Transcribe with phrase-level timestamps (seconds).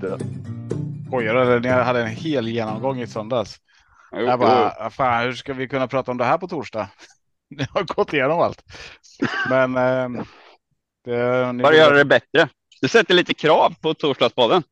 [0.00, 0.18] det.
[1.06, 1.60] Skojar du?
[1.60, 3.56] Ni hade en hel genomgång i söndags.
[4.12, 4.38] Jo, Jag jo.
[4.38, 6.88] bara, fan, hur ska vi kunna prata om det här på torsdag?
[7.56, 8.64] Ni har gått igenom allt.
[9.50, 10.24] Men eh,
[11.04, 12.48] det, ni Bara göra det bättre.
[12.80, 14.62] Du sätter lite krav på torsdagspodden.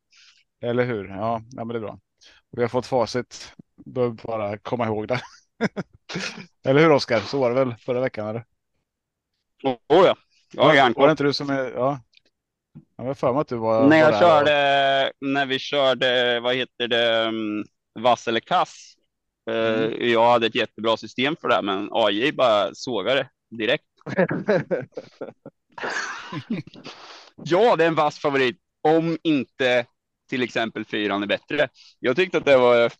[0.62, 1.08] Eller hur?
[1.08, 1.98] Ja, ja, men det är bra.
[2.56, 3.52] Vi har fått facit.
[3.86, 5.20] Behöver bara komma ihåg det.
[6.64, 7.20] eller hur Oskar?
[7.20, 8.28] Så var det väl förra veckan?
[8.28, 8.44] Eller?
[9.64, 10.16] Oh, ja.
[10.52, 11.10] Jag har var det järnkoll.
[11.10, 11.70] inte du som är?
[11.70, 12.00] Ja.
[12.96, 13.88] Jag har för mig att du var.
[13.88, 17.64] När var jag där körde, när vi körde, vad heter det, um,
[18.00, 18.94] vass eller kass.
[19.50, 20.10] Eh, Mm.
[20.10, 23.84] Jag hade ett jättebra system för det, här, men AI bara sågade det direkt.
[27.44, 28.56] ja, det är en vass favorit.
[28.82, 29.86] Om inte
[30.28, 31.68] till exempel fyran är bättre.
[31.98, 32.92] Jag tyckte att det var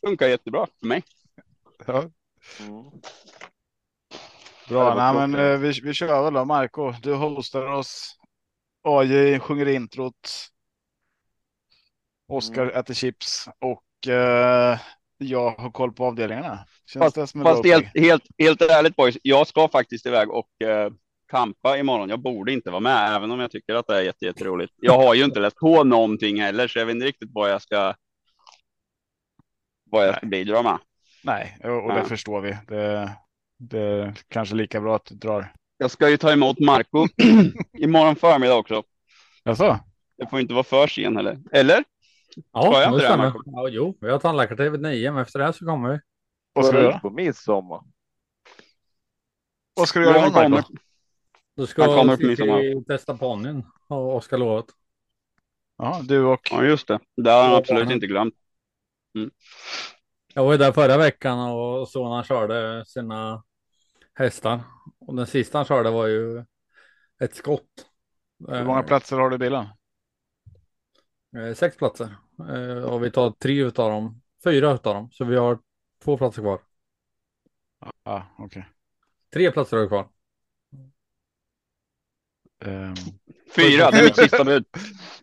[0.00, 1.02] funkar jättebra för mig.
[1.86, 2.10] Ja,
[2.60, 2.84] Mm.
[4.68, 6.44] bra, var nej, men eh, vi, vi kör väl då.
[6.44, 8.17] Marco, du hostar oss.
[8.88, 10.14] AJ sjunger introt.
[12.28, 12.76] Oskar Mm.
[12.76, 14.78] äter chips och eh,
[15.18, 16.66] jag har koll på avdelningarna.
[16.86, 20.62] Känns Fast, det som fast helt, helt, helt ärligt boys, jag ska faktiskt iväg och
[20.62, 20.92] eh,
[21.30, 22.08] kampa imorgon.
[22.08, 24.72] Jag borde inte vara med, även om jag tycker att det är jätte, jätteroligt.
[24.76, 27.62] Jag har ju inte läst på någonting heller, så jag vet inte riktigt vad jag
[27.62, 27.94] ska.
[29.90, 30.78] Vad jag ska bidra med.
[31.24, 32.04] Nej, och, och det Ja.
[32.04, 32.56] förstår vi.
[32.66, 33.12] Det,
[33.58, 35.52] det är kanske lika bra att du drar.
[35.78, 37.06] Jag ska ju ta emot Marco
[37.78, 38.82] imorgon förmiddag också.
[39.44, 39.78] Alltså,
[40.18, 41.38] Det får inte vara för sen heller.
[41.52, 41.84] Eller?
[42.30, 43.24] Ska Ja, jag det inte det, stämmer.
[43.24, 43.42] Marco?
[43.46, 46.00] Ja, jo, vi har tandläkartid vid nio, men efter det här så kommer vi.
[46.52, 46.98] vad ska du göra?
[46.98, 47.80] på midsommar.
[49.74, 50.56] Vad ska du göra Han imorgon, kommer.
[50.56, 50.74] Marco?
[51.56, 52.84] Då ska Han kommer på midsommar.
[52.84, 54.66] testa ponnyn, har Oskar lovat.
[55.78, 56.98] Ja, du och Ja, just det.
[57.16, 58.34] Det har han absolut inte glömt.
[60.34, 63.42] Jag var ju där förra veckan och så när han körde sina
[64.18, 64.60] hästar.
[65.00, 66.44] Och den sista han körde var ju
[67.20, 67.86] ett skott.
[68.48, 69.66] hur många platser har du i bilen?
[71.36, 72.16] Eh, Sex platser.
[72.48, 74.22] Eh, Och vi tar tre utav dem.
[74.44, 75.10] Fyra utav dem.
[75.12, 75.58] Så vi har
[76.04, 76.60] två platser kvar.
[78.04, 78.68] Ja, okej.
[79.32, 80.08] Tre platser har vi kvar.
[82.64, 82.94] Ehm,
[83.56, 84.64] Fyra, det är mitt sista bud.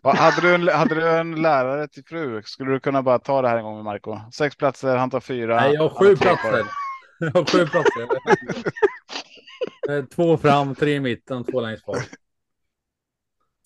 [0.02, 2.42] hade, du en, hade du en lärare till fru?
[2.42, 4.18] Skulle du kunna bara ta det här en gång med Marco?
[4.32, 5.56] Sex platser, han tar fyra.
[5.56, 6.64] Nej, jag har sju platser.
[7.18, 8.08] Jag har sju platser.
[9.88, 11.96] Eh, Två fram, tre i mitten, två längst bak.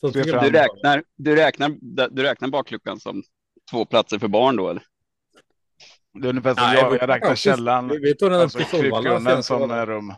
[0.00, 0.22] Så fram.
[0.22, 0.50] Du platser.
[0.50, 1.76] räknar, du räknar,
[2.10, 3.22] du räknar bakluckan som
[3.70, 4.82] två platser för barn då eller?
[6.12, 8.58] Det är ungefär som Nej, jag, vi- jag räknar källan, Vi, vi tog den alltså
[8.58, 9.48] till Solvalla krypgrunden senast.
[9.48, 10.08] som är rum.
[10.08, 10.14] vi,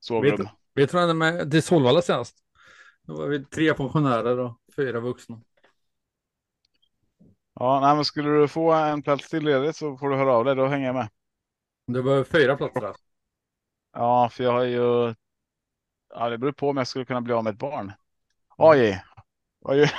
[0.00, 0.48] Sovrum.
[0.74, 2.36] vi tog den med till Solvalla senast.
[3.02, 5.40] Då var vi tre pensionärer och fyra vuxna.
[7.54, 10.44] Ja, nej, men skulle du få en plats till ledigt så får du höra av
[10.44, 11.08] dig, då hänger jag med.
[11.86, 12.82] Det var fyra platser.
[12.86, 13.02] alltså.
[13.92, 15.14] Ja, för jag har ju.
[16.14, 17.92] Ja, det beror på om jag skulle kunna bli av med ett barn.
[18.58, 19.02] Oj.
[19.60, 19.90] Vad gör-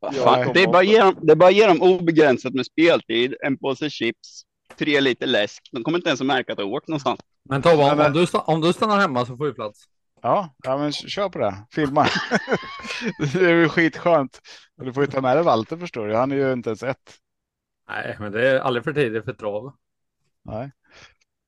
[0.00, 3.34] Vad Ja, det, är bara ge dem, det är bara ge dem obegränsat med speltid,
[3.42, 4.42] en påse chips,
[4.78, 5.68] tre liter läsk.
[5.72, 7.20] De kommer inte ens att märka att du åkt någonstans.
[7.44, 9.84] Men Tobbe, om, Men- om, du, om du stannar hemma så får du plats.
[10.22, 11.54] Ja, ja, men kör på det.
[11.70, 12.06] Filma.
[13.32, 14.40] det är ju skitskönt.
[14.76, 16.14] Du får ju ta med dig Walter förstår du.
[16.16, 17.16] Han är ju inte ens ett.
[17.88, 19.72] Nej, men det är aldrig för tidigt för trav.
[20.42, 20.70] Nej.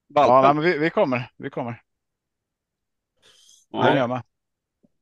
[0.09, 0.57] Ja, nej, Valpen.
[0.57, 1.31] men vi, vi kommer.
[1.37, 1.83] Vi kommer.
[3.71, 3.97] Ja.
[3.97, 4.23] Jag med.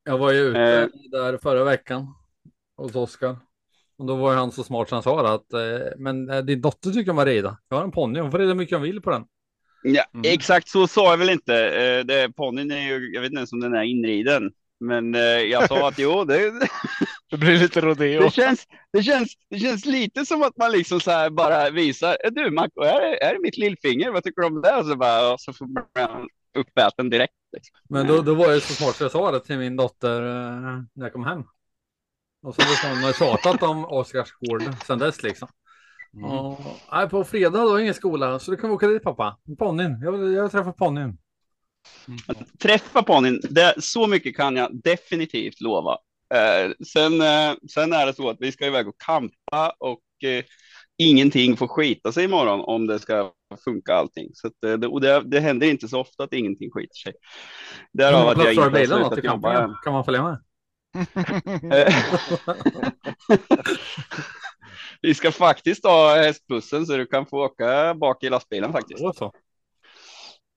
[0.05, 0.89] Jag var ju ute Eh.
[1.11, 2.15] där förra veckan
[2.77, 3.37] hos Oskar.
[3.99, 5.61] Och då var ju han så smart som han sa att eh,
[5.99, 7.59] men eh, din dotter tycker om att rida.
[7.69, 9.25] Jag har en ponny, hon får rida mycket hon vill på den.
[9.83, 10.25] Ja, Mm.
[10.34, 11.55] Exakt så sa jag väl inte.
[11.69, 14.53] Eh, Det, ponnyn är ju, jag vet inte ens om den är inriden.
[14.81, 16.53] Men eh, jag sa att jo, det,
[17.30, 18.22] Det blir lite rodeo.
[18.22, 22.16] det, känns, det, känns, det känns lite som att man liksom så här bara visar.
[22.24, 24.10] "Eh, Du Marco, är det, är det mitt lillfinger?
[24.10, 24.76] Vad tycker du om det?
[24.76, 27.32] Och så, bara, och så får man uppäten direkt.
[27.52, 27.76] Liksom.
[27.88, 30.82] Men då, då var jag så smart så jag sa det till min dotter eh,
[30.92, 31.42] när jag kom hem.
[32.42, 35.48] Och så har hon tjatat om Oskars gård sedan dess liksom.
[36.15, 36.24] Mm.
[36.30, 36.60] Och,
[36.92, 39.38] nej, på fredag då är ingen skola så då kan vi åka dit pappa.
[39.59, 41.18] Ponnyn, jag vill, jag vill träffa ponnyn.
[42.59, 45.98] Träffa ponnyn, det- så mycket kan jag definitivt lova.
[46.34, 50.45] Eh, sen, eh, sen är det så att vi ska iväg och kampa och eh,
[50.98, 53.33] ingenting får skita sig imorgon om det ska
[53.65, 54.31] funka allting.
[54.34, 57.13] Så att, det, och det, det händer inte så ofta att ingenting skiter sig.
[57.92, 59.75] Därav många att jag inte har slutat jobba än.
[59.84, 60.39] Kan man följa med?
[65.03, 69.03] Vi ska faktiskt ha hästbussen så du kan få åka bak i lastbilen faktiskt.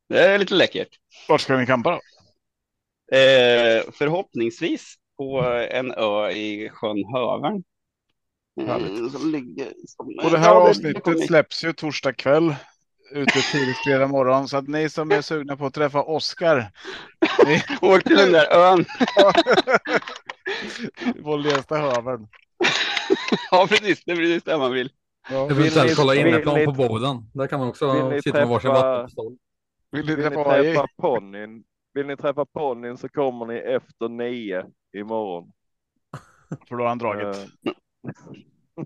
[0.10, 0.90] Det är lite läckert.
[1.28, 2.00] Vart ska ni campa då?
[3.18, 5.40] Eh, förhoppningsvis på
[5.72, 7.64] en ö i sjön Hövern.
[8.62, 12.56] Mm, som ligger som, Och det här Ja, avsnittet kommer- släpps ju torsdag kväll.
[13.12, 14.48] ute tidigt fredag morgon.
[14.48, 16.72] Så att ni som är sugna på att träffa Oskar.
[17.46, 17.64] Ni...
[17.82, 18.86] Åk till den där ön.
[21.24, 22.28] Vår lästa höveln.
[23.52, 24.04] Ja, precis.
[24.06, 24.90] Det är precis det man vill.
[25.30, 27.30] Ja, vill, Eventuellt ni, kolla vill ni- på Boden.
[27.34, 29.38] Där kan man också Vill sitta med varsin träffa- vattenpistol.
[29.92, 31.64] vill ni Vill ni träffa träffa ponnyn?
[31.98, 34.66] Vill ni träffa ponnyn så kommer ni efter nio
[34.98, 35.52] imorgon.
[36.70, 37.38] För då har han dragit.
[37.38, 37.74] Eh,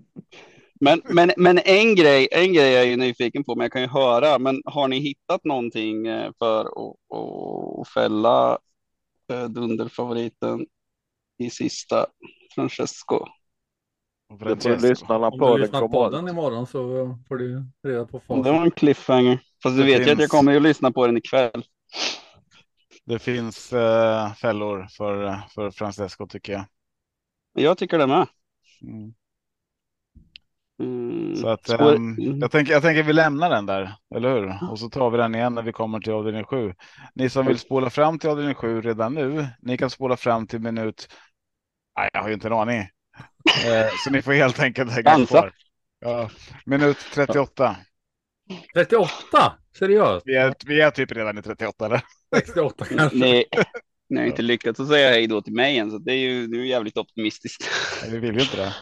[0.80, 3.82] Men, men, men en grej, en grej är jag ju nyfiken på, men jag kan
[3.82, 4.38] ju höra.
[4.38, 6.96] Men har ni hittat någonting eh, för att,
[7.80, 8.58] att fälla
[9.32, 10.66] eh, dunderfavoriten
[11.38, 12.06] i sista
[12.54, 13.26] Francesco?
[14.28, 14.88] Det Francesco.
[14.88, 15.46] lyssnarna Om på.
[15.46, 16.80] du Den lyssnar på den imorgon så
[17.28, 18.46] får du reda på Det facit.
[18.46, 19.38] var en cliffhanger.
[19.62, 21.64] Fast du Det vet ju att jag kommer att lyssna på den ikväll.
[23.04, 26.64] Det finns eh, fällor för, för Francesco tycker jag.
[27.52, 28.26] Jag tycker det med.
[28.82, 29.14] Mm.
[30.82, 31.36] Mm.
[31.36, 32.40] Så att, mm.
[32.40, 34.70] jag, tänker, jag tänker vi lämnar den där, eller hur?
[34.70, 36.74] Och så tar vi den igen när vi kommer till avdelning 7.
[37.14, 40.60] Ni som vill spola fram till avdelning 7 redan nu, ni kan spola fram till
[40.60, 41.08] minut.
[41.98, 42.78] Nej, jag har ju inte en aning.
[43.66, 45.52] Eh, så ni får helt enkelt hänga kvar.
[46.00, 46.30] Ja,
[46.66, 47.76] minut 38.
[48.74, 49.52] 38?
[49.78, 50.22] Seriöst?
[50.26, 52.02] Vi är, vi är typ redan i 38 eller?
[52.36, 53.18] 68 kanske?
[53.18, 53.44] Nej,
[54.08, 56.46] ni har inte lyckats att säga hej då till mig än, så det är ju,
[56.46, 57.64] det är ju jävligt optimistiskt.
[58.02, 58.74] Nej, Vi vill ju inte det.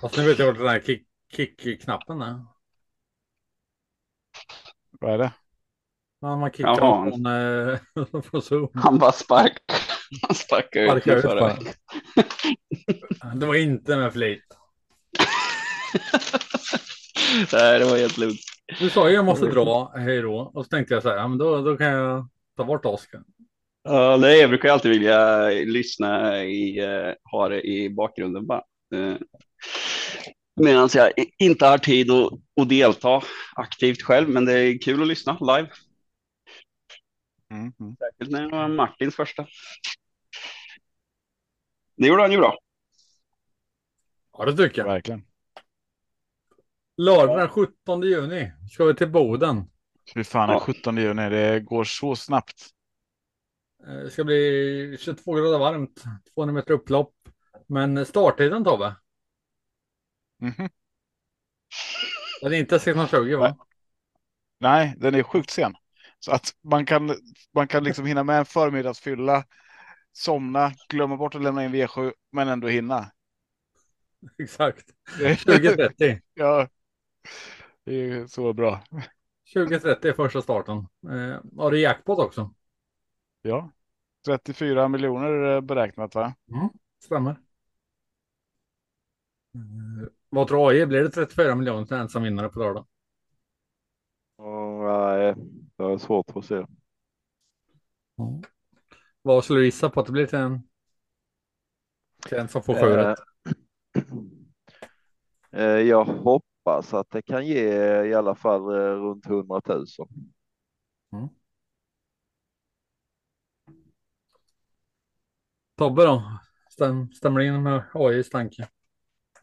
[0.00, 2.40] Fast nu vet jag vart den här kick- kick-knappen är.
[5.00, 5.32] Vad är det?
[6.20, 7.10] Ja, man kickar Jaha.
[7.10, 8.68] från, eh, från Zoom.
[8.74, 9.58] Han bara spark.
[10.28, 11.72] Han sparkar ut mig ut förra veckan.
[13.40, 14.44] Det var inte med flit.
[17.52, 18.40] Nej, det var helt lugnt.
[18.80, 20.50] Du sa ju jag måste dra, hej då.
[20.54, 23.22] Och så tänkte jag så här, ja, men då, då kan jag ta bort Oskar.
[23.82, 28.62] Ja, nej, jag brukar alltid vilja lyssna i, eh, ha det i bakgrunden bara.
[28.94, 29.16] Eh,
[30.60, 33.22] Medan jag inte har tid att, att delta
[33.56, 35.68] aktivt själv, men det är kul att lyssna live.
[37.50, 37.96] Mm, mm.
[37.96, 39.46] Särskilt när det var Martins första.
[41.96, 42.58] Det gjorde han ju bra.
[44.32, 44.88] Ja, det tycker jag.
[44.88, 45.27] Verkligen.
[46.98, 49.64] Lördag den 17 juni ska vi till Boden.
[50.14, 50.60] Fy fan, den Ja.
[50.60, 51.28] 17 juni.
[51.30, 52.70] Det går så snabbt.
[53.86, 56.02] Eh, Det ska bli 22 grader varmt,
[56.34, 57.14] 200 meter upplopp.
[57.66, 58.94] Men starttiden Tobbe,
[60.40, 60.68] Mhm.
[62.42, 63.56] den är inte 16.20 va?
[64.60, 65.74] Nej, den är sjukt sen.
[66.18, 67.14] Så att man kan,
[67.54, 69.44] man kan liksom hinna med en förmiddagsfylla,
[70.12, 73.10] somna, glömma bort att lämna in V7, men ändå hinna.
[74.38, 74.84] Exakt.
[75.38, 76.20] 20.30.
[76.34, 76.68] ja,
[77.84, 78.80] det är så bra.
[79.44, 80.76] 20.30 är första starten.
[81.08, 82.54] Eh, har du jackpot också?
[83.42, 83.70] Ja,
[84.24, 86.34] 34 miljoner eh, beräknat va?
[86.98, 87.36] Stämmer.
[89.54, 90.86] Eh, vad tror AI?
[90.86, 92.86] Blir det 34 miljoner till ensam vinnare på lördag?
[94.36, 95.34] och, Nej,
[95.76, 96.64] det är svårt att se.
[99.22, 100.62] Vad skulle du gissa på att det blir till en?
[102.26, 103.22] Till en som får sju Eh, rätt?
[105.52, 105.80] eh,
[106.68, 109.86] Jag hoppas att det kan ge i alla fall eh, runt 100 000.
[115.76, 116.22] Tobbe då?
[116.70, 118.68] Stäm, stämmer in med AIs tanke?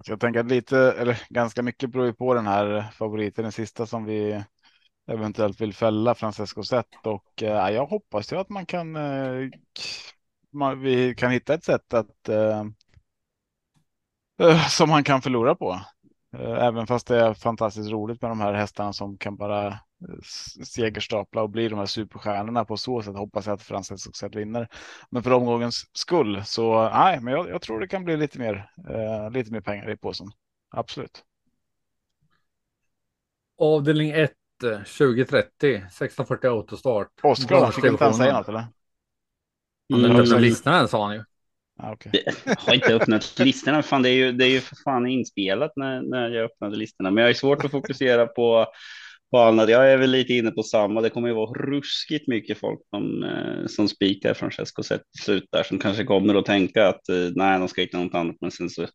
[0.05, 3.51] Så jag tänker att lite, eller ganska mycket beror ju på den här favoriten, den
[3.51, 4.43] sista som vi
[5.07, 6.87] eventuellt vill fälla, Francesco Zet.
[7.03, 9.49] Och eh, jag hoppas ju att man kan, eh,
[10.51, 12.63] man, vi kan hitta ett sätt att eh,
[14.41, 15.81] eh, som han kan förlora på.
[16.39, 19.75] Eh, Även fast det är fantastiskt roligt med de här hästarna som kan bara eh,
[20.65, 24.67] segerstapla och bli de här superstjärnorna på så sätt hoppas jag att Francesco Zet vinner.
[25.09, 28.69] Men för omgångens skull så nej, men jag, jag tror det kan bli lite mer,
[28.89, 30.27] eh, lite mer pengar i påsen.
[30.71, 31.23] Absolut.
[33.57, 34.31] Avdelning 1,
[34.63, 37.11] eh, 2030, 1640 autostart.
[37.23, 38.65] Oskar, fick inte han säga något eller?
[39.91, 40.19] Han har Mm.
[40.21, 41.23] öppnat listorna sa han ju.
[41.77, 42.11] Ah, okay.
[42.45, 43.83] Jag har inte öppnat listorna.
[43.83, 47.11] Fan, det, är ju, det är ju för fan inspelat när, när jag öppnade listorna.
[47.11, 48.65] Men jag är svårt att fokusera på,
[49.31, 49.69] på annat.
[49.69, 51.01] Jag är väl lite inne på samma.
[51.01, 55.63] Det kommer ju vara ruskigt mycket folk som, eh, som spikar Francesco sett slut där.
[55.63, 57.01] Som kanske kommer att tänka att
[57.35, 58.35] nej, de ska hitta något annat.
[58.41, 58.87] Men sen så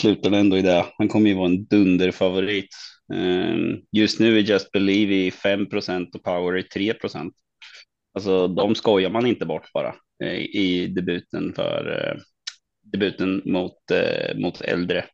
[0.00, 0.86] slutar det ändå i det.
[0.98, 2.68] Han kommer ju vara en dunderfavorit.
[3.14, 7.32] Ehm, just nu är Just Believe i 5% och Power i 3%
[8.14, 9.94] Alltså de skojar man inte bort bara
[10.26, 12.20] i debuten för eh,
[12.92, 15.04] debuten mot, eh, mot äldre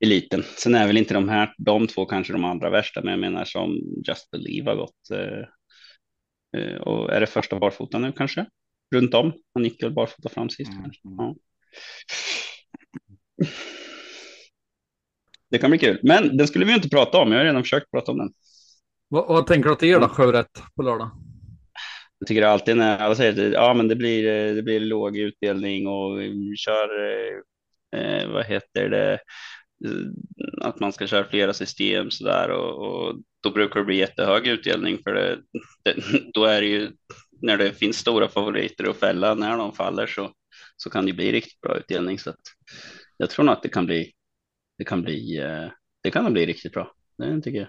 [0.00, 0.42] eliten.
[0.42, 3.44] Sen är väl inte de här, de två kanske de allra värsta, men jag menar
[3.44, 3.78] som
[4.08, 5.10] Just Believe har gått.
[5.12, 5.44] Eh,
[6.60, 8.46] eh, och är det första barfota nu kanske?
[8.94, 9.32] Runt om.
[9.54, 10.90] Han gick väl barfota fram sist Mm.
[11.02, 11.34] Ja.
[15.50, 17.32] Det kan bli kul, men den skulle vi inte prata om.
[17.32, 18.32] Jag har redan försökt prata om den.
[19.08, 20.08] Vad, vad tänker du att det är då?
[20.08, 21.10] Sju rätt på lördag?
[22.18, 25.86] Jag tycker alltid när alla säger att ja, men det blir, det blir låg utdelning
[25.86, 29.18] och vi kör, eh, eh vad heter det, eh,
[30.60, 34.46] att man ska köra flera system så där och, och då brukar det bli jättehög
[34.46, 35.38] utdelning för det,
[35.84, 35.94] det,
[36.34, 36.90] då är det ju
[37.42, 40.32] när det finns stora favoriter att fälla när de faller så,
[40.76, 42.18] så kan det bli riktigt bra utdelning.
[42.18, 42.40] Så att
[43.16, 44.12] jag tror nog att det kan bli,
[44.78, 45.68] det kan bli, eh,
[46.02, 46.94] det kan bli riktigt bra.
[47.18, 47.68] Det tycker jag.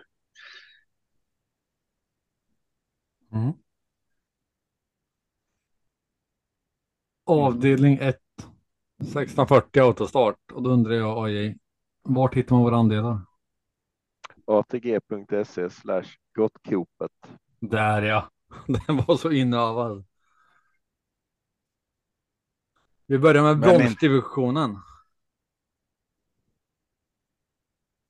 [3.42, 3.54] Mm.
[7.26, 8.20] Avdelning 1.
[9.00, 11.58] 1640 autostart och då undrar jag AJ,
[12.04, 13.22] vart hittar man våra andelar?
[14.46, 16.06] ATG.se slash
[16.36, 17.12] gottkopet.
[17.60, 18.30] Där ja,
[18.68, 20.06] den var så inövad.
[23.06, 24.78] Vi börjar med bronsdivisionen.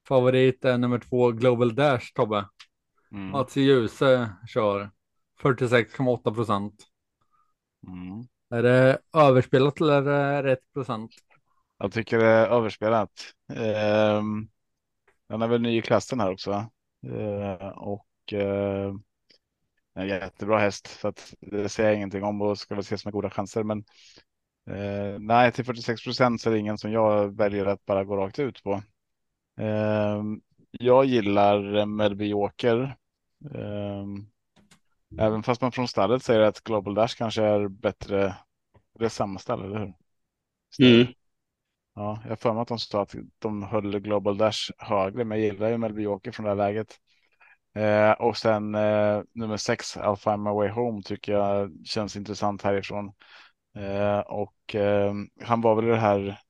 [0.08, 2.50] Favorit är nummer två Global Dash Tobbe.
[3.12, 3.30] Mm.
[3.30, 4.92] Mats Djuse kör
[5.42, 6.88] 46,8 procent.
[7.88, 8.28] Mm.
[8.56, 11.12] Är det överspelat eller är det rätt procent?
[11.78, 13.12] Jag tycker det är överspelat.
[13.54, 14.22] Eh,
[15.30, 16.52] den är väl ny i klassen här också.
[17.08, 18.94] Eh, och eh,
[19.96, 23.14] en jättebra häst så att det säger jag ingenting om och ska väl ses med
[23.14, 23.64] goda chanser.
[23.64, 23.84] Men
[24.70, 28.18] eh, nej, till 46 procent så är det ingen som jag väljer att bara gå
[28.18, 28.82] rakt ut på.
[29.58, 32.96] Ehm, jag gillar Melby Joker.
[33.56, 34.28] Ehm,
[35.20, 38.36] även fast man från stallet säger att Global Dash kanske är bättre.
[39.00, 39.94] Det är samma stall, eller hur?
[40.80, 41.14] Mm.
[41.96, 45.48] Ja, jag för mig att de sa att de höll Global Dash högre, men jag
[45.48, 47.00] gillar ju Melby Joker från det här läget.
[47.74, 52.62] Eh, och sen eh, nummer sex, I'll find my way home, tycker jag känns intressant
[52.62, 53.12] härifrån.
[53.76, 56.42] Eh, och eh, han var väl i det här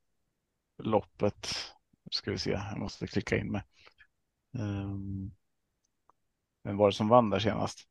[0.77, 1.47] loppet.
[2.11, 3.61] Ska vi se, jag måste klicka in mig.
[4.51, 5.31] Um,
[6.63, 7.87] vem var det som vann där senast?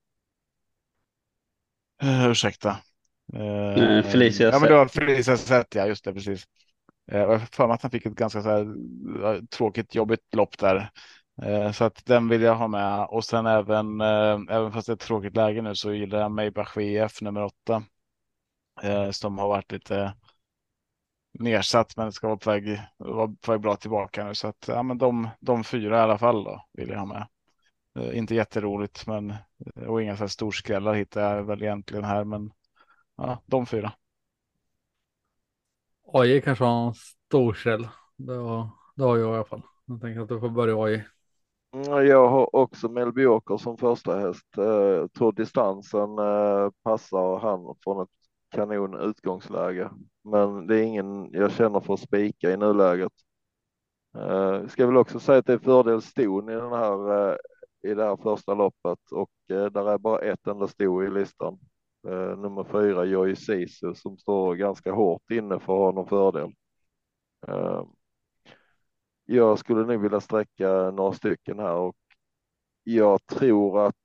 [2.03, 2.77] Uh, ursäkta.
[3.33, 6.45] Uh, Felicia Ja, men det var Felicia Zet, ja just det, precis.
[7.13, 10.59] Uh, jag har för mig att han fick ett ganska så här, tråkigt, jobbigt lopp
[10.59, 10.91] där.
[11.73, 13.07] Så att den vill jag ha med.
[13.09, 16.77] Och sen även, även fast det är ett tråkigt läge nu så gillar jag Maybach
[16.77, 17.83] VF nummer åtta.
[19.13, 20.15] Som har varit lite
[21.39, 24.35] nedsatt men ska vara på väg, vara på väg bra tillbaka nu.
[24.35, 27.27] Så att ja, men de, de fyra i alla fall då vill jag ha med.
[28.17, 29.35] Inte jätteroligt men
[29.87, 32.51] och inga så här storskrällar hittar jag väl egentligen här men
[33.17, 33.93] ja, de fyra.
[36.15, 37.89] AJ kanske har en storkäll.
[38.17, 39.63] Det har, det har jag i alla fall.
[39.85, 41.05] Jag tänker att du får börja AJ.
[41.75, 44.59] Mm, Jag har också Melby Joker som första häst.
[44.59, 48.09] Eh, tror distansen eh, passar han från ett
[48.51, 49.91] kanon utgångsläge.
[50.25, 53.13] Men det är ingen jag känner för att spika i nuläget.
[54.19, 57.39] Eh, ska väl också säga att det är fördel ston i den här
[57.83, 61.59] i det här första loppet och där är bara ett enda sto i listan.
[62.07, 66.53] Eh, nummer fyra Joy Sisu som står ganska hårt inne för att ha någon fördel.
[67.49, 67.85] Eh,
[69.25, 71.97] jag skulle nu vilja sträcka några stycken här och
[72.85, 73.97] jag tror att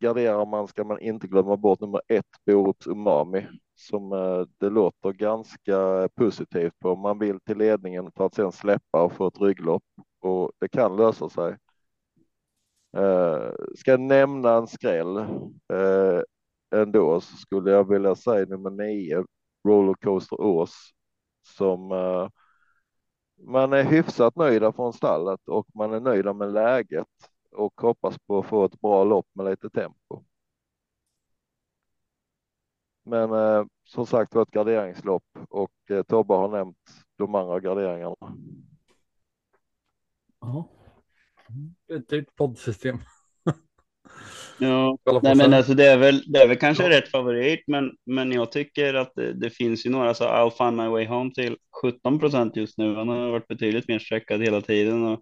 [0.00, 5.12] garderar man ska man inte glömma bort nummer ett Borups Umami som eh, det låter
[5.12, 6.96] ganska positivt på.
[6.96, 9.84] Man vill till ledningen för att sen släppa och få ett rygglopp
[10.20, 11.56] och det kan lösa sig.
[12.96, 15.16] Eh, ska nämna en skräll
[15.72, 16.22] eh,
[16.70, 19.24] ändå så skulle jag vilja säga nummer nio
[19.68, 20.90] Rollercoaster Ås
[21.42, 22.28] som eh,
[23.42, 27.06] man är hyfsat nöjda från stallet och man är nöjda med läget
[27.50, 30.24] och hoppas på att få ett bra lopp med lite tempo.
[33.02, 38.16] Men eh, som sagt var ett garderingslopp och eh, Tobbe har nämnt de andra garderingarna.
[40.40, 40.68] Ja.
[41.88, 42.98] Ett dyrt poddsystem.
[44.58, 46.90] Ja, nej, men alltså det är väl, det är väl kanske Ja.
[46.90, 50.76] rätt favorit, men, men jag tycker att det, det finns ju några så I'll find
[50.76, 52.94] my way home till 17 procent just nu.
[52.94, 55.20] Han har varit betydligt mer sträckad hela tiden och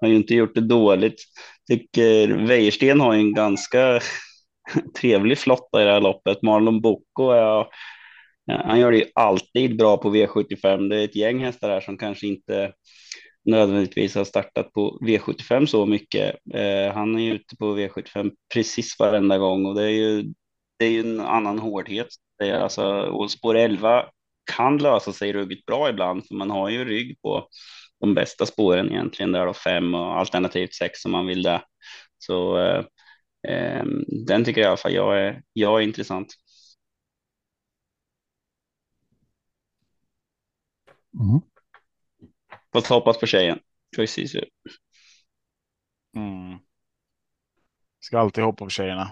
[0.00, 1.22] har ju inte gjort det dåligt.
[1.70, 4.00] Tycker Wäjersten har ju en ganska
[5.00, 6.42] trevlig flotta i det här loppet.
[6.42, 7.70] Marlon Bocco är, ja,
[8.46, 10.88] han gör det ju alltid bra på V75.
[10.88, 12.72] Det är ett gäng hästar här som kanske inte
[13.44, 16.36] nödvändigtvis har startat på V75 så mycket.
[16.54, 20.22] Eh, han är ju ute på V75 precis varenda gång och det är ju,
[20.78, 22.08] det är ju en annan hårdhet.
[22.38, 24.06] Det är alltså, och spår 11
[24.56, 27.48] kan lösa sig ruggigt bra ibland för man har ju rygg på
[28.00, 31.62] de bästa spåren egentligen där då fem och alternativt sex om man vill det.
[32.18, 32.84] Så eh,
[33.48, 33.84] eh,
[34.26, 36.34] den tycker jag i alla fall jag är, jag är intressant.
[41.20, 41.51] Mm.
[42.72, 43.58] Fast hoppas på tjejen.
[43.96, 44.34] Precis.
[46.16, 46.58] Mm.
[48.00, 49.10] Ska alltid hoppa på tjejerna.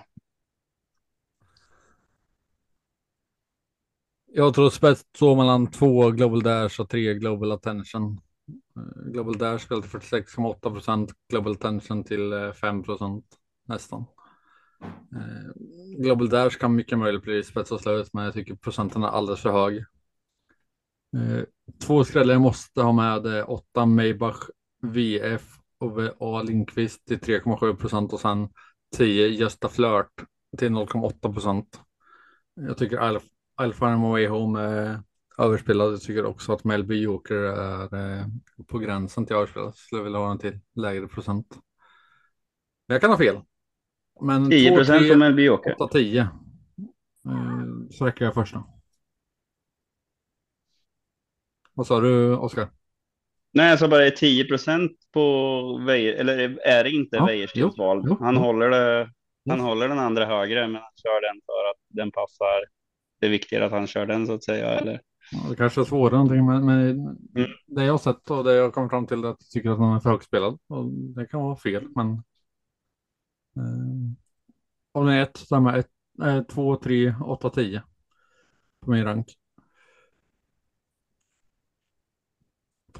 [4.32, 8.20] Jag tror spets står mellan två Global Dash och tre Global Attention.
[8.76, 13.24] Eh, Global Dash spelar till 46,8 procent, Global Attention till 5 procent
[13.68, 14.04] nästan.
[15.12, 15.52] Eh,
[15.98, 19.40] Global Dash kan mycket möjligt bli spets och slut, men jag tycker procenten är alldeles
[19.40, 19.84] för hög.
[21.16, 21.44] Eh,
[21.82, 24.40] två skrällar jag måste ha med är 8 Maybach
[24.82, 25.42] VF
[25.78, 28.48] och A Lindqvist till 3,7 procent och sen
[28.96, 30.24] 10 Gösta Flört
[30.58, 31.80] till 0,8 procent.
[32.54, 33.22] Jag tycker Alf,
[33.54, 35.02] Alf Way Home är
[35.38, 35.92] överspelad.
[35.92, 38.26] Jag tycker också att Melby Joker är eh,
[38.66, 39.76] på gränsen till överspelad.
[39.76, 41.46] Skulle vilja ha den till lägre procent.
[42.88, 43.40] Men jag kan ha fel.
[44.20, 45.74] Men 10 procent på Melby Joker.
[45.74, 46.26] 8-10.
[47.90, 48.64] Så räcker jag första.
[51.80, 52.68] Vad sa du Oskar?
[53.52, 55.22] Nej, jag sa bara 10 procent på
[55.86, 58.16] Weijer, eller är det inte ja, Weijerstens val?
[58.20, 58.40] Han, jo.
[58.40, 59.10] Håller det,
[59.48, 59.64] han jo.
[59.64, 62.64] håller den andra högre, men han kör den för att den passar.
[63.20, 65.00] Det är viktigare att han kör den så att säga, eller?
[65.32, 66.90] Ja, det kanske är svårare någonting, men, men
[67.36, 67.50] mm.
[67.66, 69.78] det jag har sett och det jag kommer fram till är att jag tycker att
[69.78, 70.58] han är för högspelad.
[70.68, 72.10] Och det kan vara fel, men.
[73.56, 74.12] Eh,
[74.92, 75.90] om det är ett, så är med ett,
[76.22, 77.82] eh, två, tre, åtta, tio.
[78.80, 79.26] På min rank.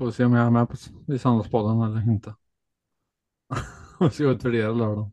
[0.00, 0.76] Får vi se om jag är med på,
[1.12, 2.34] i Sandalspodden eller inte.
[4.00, 5.10] Vi ska utvärdera lördag.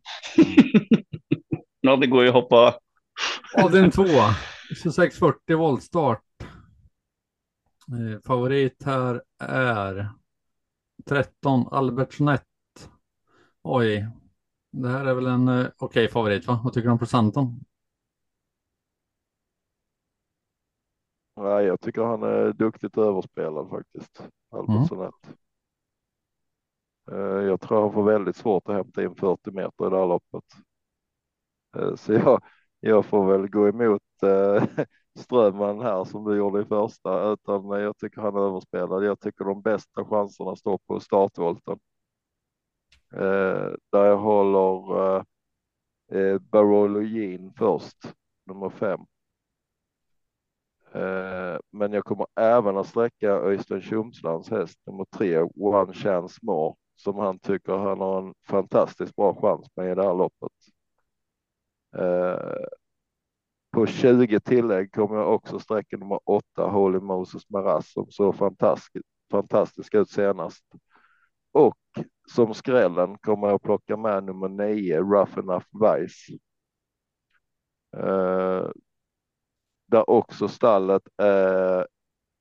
[1.81, 2.79] ja, det går ju att hoppa.
[3.63, 4.03] Avdelning 2.
[4.03, 6.23] 2640 voltstart.
[7.91, 10.09] Eh, favorit här är
[11.05, 12.43] 13 Albertsnett.
[13.63, 14.07] Oj,
[14.71, 16.61] det här är väl en eh, okej okay favorit va?
[16.63, 17.59] Vad tycker du om procenten?
[21.37, 24.29] Nej, jag tycker han är duktigt överspelad faktiskt.
[24.51, 25.11] Albertsson mm.
[27.47, 30.43] Jag tror han får väldigt svårt att hämta in 40 meter i det här loppet.
[31.77, 32.41] Eh, så jag,
[32.79, 34.63] jag får väl gå emot eh,
[35.19, 39.05] Strömman här som du gjorde i första, utan jag tycker han är överspelad.
[39.05, 41.79] Jag tycker de bästa chanserna står på startvolten.
[43.91, 45.23] Där jag håller
[46.39, 48.13] Barologin först,
[48.45, 48.99] nummer fem.
[50.97, 56.75] Eh, men jag kommer även att sträcka Öystein Tjomslands häst nummer tre, One Chance More,
[56.95, 60.51] som han tycker han har en fantastiskt bra chans med i det här loppet.
[61.97, 62.65] Eh,
[63.71, 69.05] på 20 tillägg kommer jag också sträcka nummer åtta, Holy Moses Maras, som såg fantastisk,
[69.31, 70.63] fantastisk ut senast.
[71.51, 71.77] Och
[72.27, 76.37] som skrällen kommer jag att plocka med nummer nio, Rough Enough Vice.
[77.97, 78.69] Eh,
[79.87, 81.87] där också stallet är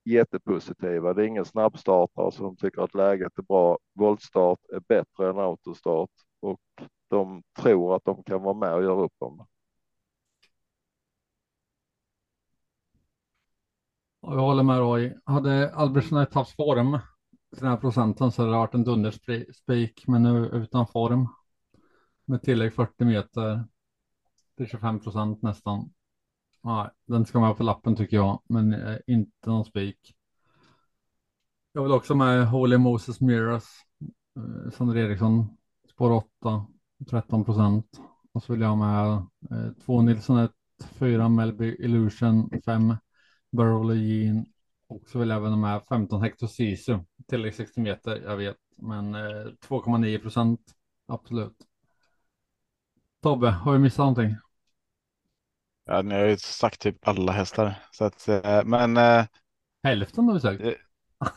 [0.05, 1.15] jättepositiva.
[1.15, 3.79] Det är ingen snabbstartare som tycker att läget är bra.
[3.95, 6.61] Voltstart är bättre än autostart och
[7.09, 9.45] de tror att de kan vara med och göra upp om det.
[14.21, 15.15] Jag håller med Roy.
[15.25, 16.99] Hade Albertsson haft form
[17.51, 21.29] till den här procenten så hade det varit en dunderspik, men nu utan form
[22.25, 23.65] med tillägg 40 meter
[24.57, 25.91] till 25 procent nästan.
[26.67, 30.15] Nej, den ska med på lappen tycker jag, men eh, inte någon spik.
[31.73, 33.65] Jag vill också med Holy Moses Mirrors.
[34.37, 35.57] Eh, Sander Eriksson,
[35.91, 36.67] spår 8,
[37.11, 38.01] 13 procent.
[38.33, 39.13] Och så vill jag ha med
[39.51, 40.51] eh, 2 Nilsson 1,
[40.93, 42.95] 4 Melby Illusion, 5
[43.53, 44.47] Barologin
[44.89, 46.99] och så vill jag även ha med 15 Hector Sisu.
[47.29, 49.21] Tillägg 60 meter, jag vet, men eh,
[49.69, 50.61] 2,9 procent
[51.07, 51.57] absolut.
[53.23, 54.37] Tobbe, har vi missat någonting?
[55.87, 57.75] Ja, ni har ju sagt typ alla hästar.
[57.91, 58.97] Så att, eh, men.
[58.97, 59.25] Eh,
[59.83, 60.61] Hälften har vi sagt.
[60.61, 60.73] Eh,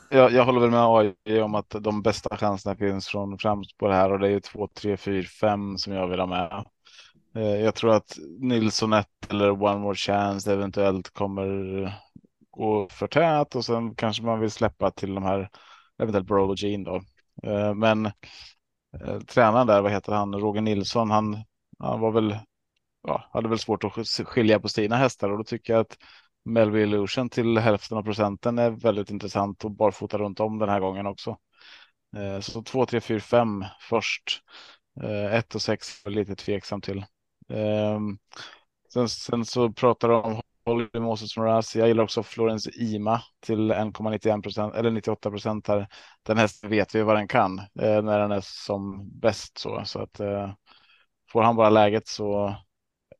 [0.10, 3.88] jag, jag håller väl med AI om att de bästa chanserna finns från främst på
[3.88, 6.66] det här och det är ju 2, 3, 4, 5 som jag vill ha med.
[7.64, 11.48] Jag tror att Nilsson 1 eller One More Chance eventuellt kommer
[12.52, 15.50] gå för tät och sen kanske man vill släppa till de här
[16.02, 17.02] eventuellt Brolo Jean då.
[17.76, 18.12] Men
[19.28, 21.44] tränaren där, vad heter han, Roger Nilsson, han,
[21.80, 22.36] han var väl
[23.08, 25.98] ja, hade väl svårt att skilja på sina hästar och då tycker jag att
[26.46, 30.80] Melby Illusion till hälften av procenten är väldigt intressant och barfota runt om den här
[30.80, 31.38] gången också.
[32.18, 34.42] Eh, så 2, 3, 4, 5 först.
[35.04, 37.06] Eh, 1 och 6 är lite tveksam till.
[37.50, 38.18] Ehm,
[38.94, 41.76] sen, sen så pratar de om Holly Moses Moraz.
[41.76, 45.88] Jag gillar också Florence Ima till 1,91 procent eller 98 procent här.
[46.24, 50.00] Den hästen vet vi vad den kan eh, när den är som bäst så så
[50.00, 50.22] att
[51.32, 52.56] får han bara läget så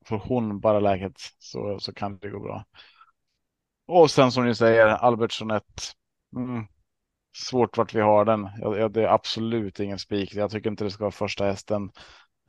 [0.10, 2.66] får hon bara läget så, så kan det gå bra.
[3.88, 5.64] Och sen som ni säger, Albertsson 1.
[6.36, 6.66] Mm,
[7.38, 8.50] svårt vart vi har den.
[8.62, 10.36] Ja, det är absolut ingen spik.
[10.36, 11.92] Jag tycker inte det ska vara första hästen.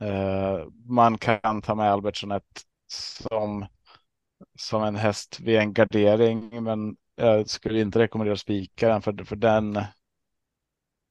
[0.01, 2.39] Eh, man kan ta med Albertson
[2.87, 3.65] som
[4.55, 9.35] som en häst vid en gardering, men jag skulle inte rekommendera spika den för, för
[9.35, 9.79] den.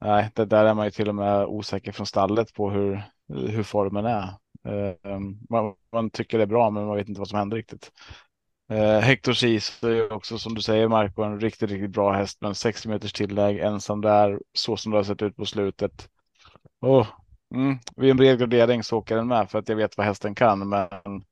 [0.01, 3.63] Nej, det där är man ju till och med osäker från stallet på hur, hur
[3.63, 4.29] formen är.
[4.65, 5.19] Eh,
[5.49, 7.91] man, man, tycker det är bra, men man vet inte vad som händer riktigt.
[8.71, 12.55] Eh, Hector Cis är också som du säger Marco en riktigt, riktigt bra häst, men
[12.55, 16.09] 60 meters tillägg ensam där så som det har sett ut på slutet.
[16.81, 17.07] Oh,
[17.53, 20.35] mm, vid en bred gradering så åker den med för att jag vet vad hästen
[20.35, 21.23] kan, men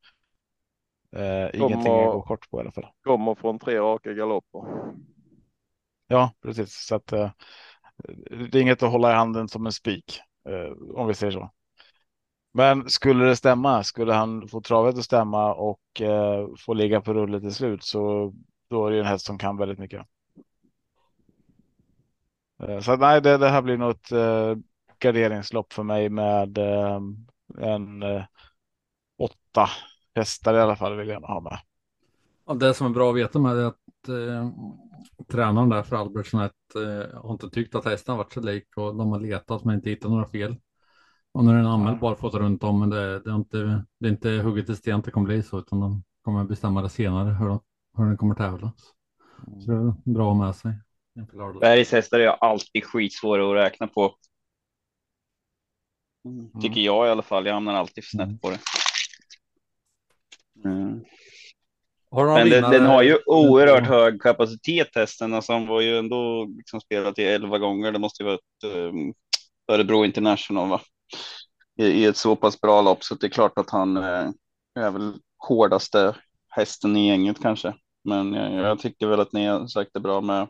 [1.16, 2.88] Eh, ingenting att gå kort på i alla fall.
[3.04, 4.62] Kommer från tre raka galopper.
[6.08, 6.74] Ja, precis.
[6.74, 7.32] Så att eh,
[8.52, 11.52] det är inget att hålla i handen som en spik, eh, om vi säger så.
[12.52, 17.14] Men skulle det stämma, skulle han få travet att stämma och eh, få ligga på
[17.14, 18.34] rulle till slut så
[18.70, 20.06] då är det en häst som kan väldigt mycket.
[22.64, 24.56] Eh, så nej, det, det, här blir nog ett eh,
[25.00, 27.00] garderingslopp för mig med eh,
[27.58, 28.24] en eh,
[29.18, 29.70] åtta
[30.16, 31.60] hästar i alla fall vill jag ha med.
[32.46, 34.50] Ja, det som är bra att veta med är att eh,
[35.32, 36.50] tränaren där för Albertsson eh,
[37.22, 40.12] har inte tyckt att hästen varit så lik och de har letat men inte hittat
[40.12, 40.56] några fel.
[41.32, 44.12] Och den är anmäld bara fått runt om, men det, det, är inte, det är
[44.12, 47.34] inte hugget i sten att det kommer bli så, utan de kommer bestämma det senare
[47.34, 47.60] hur, de,
[47.98, 48.94] hur den kommer tävlas.
[49.66, 50.74] Så det är bra att ha med sig.
[51.60, 54.16] Bergs hästar är alltid skitsvåra att räkna på.
[56.62, 57.46] Tycker jag i alla fall.
[57.46, 58.40] Jag hamnar alltid för snett mm.
[58.40, 58.60] på det.
[60.66, 61.06] Mm.
[62.12, 65.34] Men den, den, har ju oerhört hög kapacitet hästen.
[65.34, 67.92] Alltså han var ju ändå liksom spelat i elva gånger.
[67.92, 69.14] Det måste ju vara ett um,
[69.72, 70.82] Örebro International va?
[71.80, 74.30] I, I, ett så pass bra lopp så det är klart att han eh,
[74.76, 75.14] är väl
[75.48, 76.16] hårdaste
[76.50, 77.74] hästen i gänget kanske.
[78.04, 80.48] Men jag, jag tycker väl att ni har sagt det bra med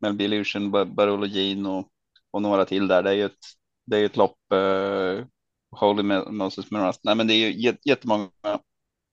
[0.00, 1.88] Melby Illusion, Barolo Jean och,
[2.30, 3.02] och några till där.
[3.02, 3.46] Det är ju ett,
[3.86, 4.52] det är ett lopp.
[4.52, 5.26] Eh,
[5.70, 7.00] Holy Moses Mirast.
[7.04, 8.30] Nej, men det är ju jättemånga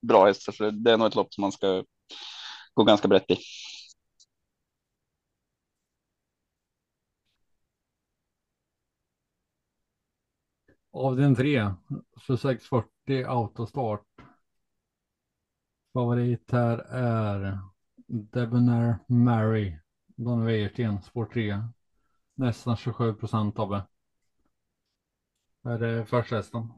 [0.07, 1.83] bra hästar, så det är nog ett lopp som man ska
[2.73, 3.37] gå ganska brett i.
[10.97, 11.73] Av den tre,
[12.27, 14.05] 2640 autostart.
[15.93, 17.59] Favorit här är
[18.07, 21.63] Debonair Mary, Don Wäjersten, spår 3.
[22.35, 23.83] Nästan 27 procent av det.
[25.69, 26.73] Är det första hästen?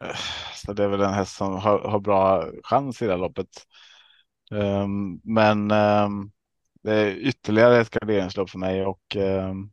[0.00, 0.16] Äh,
[0.54, 3.66] så det är väl en häst som har, har bra chans i det här loppet.
[4.50, 6.32] Um, men um,
[6.82, 9.72] det är ytterligare ett garderingslopp för mig och um,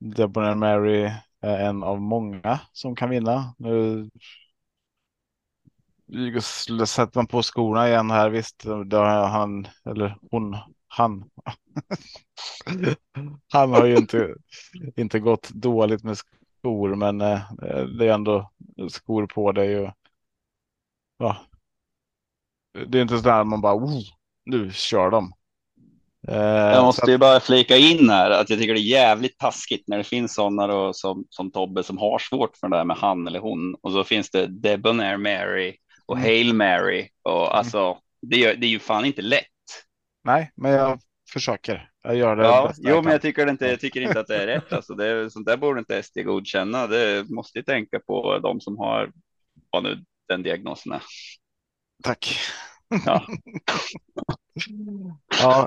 [0.00, 3.54] Debonair Mary är en av många som kan vinna.
[3.58, 4.10] Nu
[6.86, 8.30] sätter man på skorna igen här.
[8.30, 10.56] Visst, då har han eller hon,
[10.88, 11.30] han.
[13.52, 14.34] han har ju inte,
[14.96, 17.42] inte gått dåligt med skor, men eh,
[17.98, 18.50] det är ändå
[18.88, 19.80] skor på dig.
[19.80, 19.94] Och,
[21.18, 21.36] ja.
[22.86, 24.02] Det är inte så där man bara, oh,
[24.44, 25.32] nu kör de.
[26.28, 29.84] Eh, jag måste ju bara flika in här att jag tycker det är jävligt taskigt
[29.88, 32.96] när det finns sådana då som, som Tobbe som har svårt för det där med
[32.96, 36.26] han eller hon och så finns det Debonair Mary och mm.
[36.26, 37.52] Hail Mary och mm.
[37.52, 39.46] alltså det är, det är ju fan inte lätt.
[40.24, 41.00] Nej, men jag
[41.32, 41.90] försöker.
[42.02, 42.42] Jag gör det.
[42.42, 43.66] Ja, jo, men jag tycker inte.
[43.66, 44.72] Jag tycker inte att det är rätt.
[44.72, 46.86] Alltså, det är, sånt där borde inte SD godkänna.
[46.86, 49.12] Det måste ju tänka på de som har
[49.70, 51.02] vad nu den diagnosen är.
[52.02, 52.38] Tack.
[53.06, 53.26] Ja.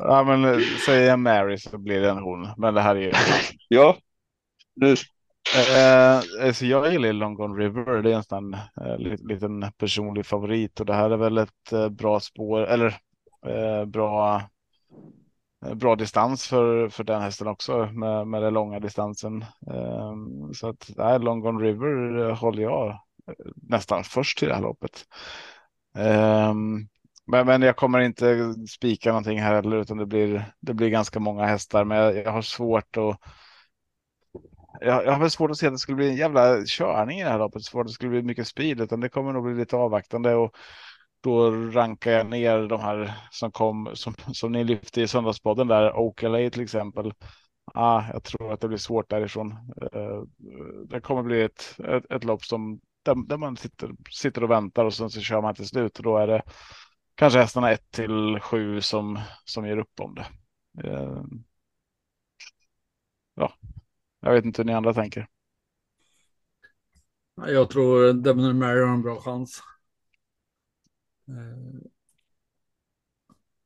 [0.01, 2.49] ja, men säger jag Mary så blir det en hon.
[2.57, 3.11] Men det här är ju.
[3.67, 3.97] ja.
[4.75, 4.95] Nu.
[5.75, 8.01] Eh, så jag gillar Long Gone River.
[8.01, 11.89] Det är en sån eh, liten personlig favorit och det här är väl ett eh,
[11.89, 12.97] bra spår eller
[13.45, 14.41] eh, bra
[15.65, 19.45] Eh, bra distans för, för den hästen också med, med den långa distansen.
[19.67, 22.89] Um, så att nej, Long Gone River eh, håller jag
[23.27, 25.05] eh, nästan först i det här loppet.
[26.49, 26.87] Um,
[27.25, 31.19] men, men jag kommer inte spika någonting här heller, utan det blir, det blir ganska
[31.19, 31.85] många hästar.
[31.85, 33.19] Men jag, jag har svårt att.
[34.81, 37.23] Jag, jag har väl svårt att se att det skulle bli en jävla körning i
[37.23, 37.63] det här loppet.
[37.63, 40.55] Svårt att det skulle bli mycket speed, utan det kommer nog bli lite avvaktande och
[41.23, 45.97] då rankar jag ner de här som kom som, som ni lyfte i söndagspodden där,
[45.97, 47.13] Oakley till exempel.
[47.73, 49.51] Ah, jag tror att det blir svårt därifrån.
[49.93, 50.21] Eh,
[50.89, 54.85] det kommer bli ett, ett, ett lopp som där, där, man sitter, sitter och väntar
[54.85, 56.41] och sen så kör man till slut och då är det
[57.15, 60.25] kanske hästarna 1 till 7 som, som ger upp om det.
[60.87, 61.23] Eh,
[63.35, 63.53] ja,
[64.19, 65.27] jag vet inte hur ni andra tänker.
[67.35, 69.61] Jag tror Devon Mary har en bra chans.
[71.27, 71.87] Eh,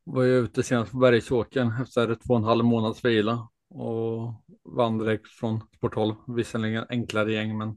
[0.04, 4.34] var ju ute senast på Bergsåkern efter två och en halv månads vila och
[4.64, 6.14] vann direkt från sport 12.
[6.26, 7.68] Visserligen enklare gäng, men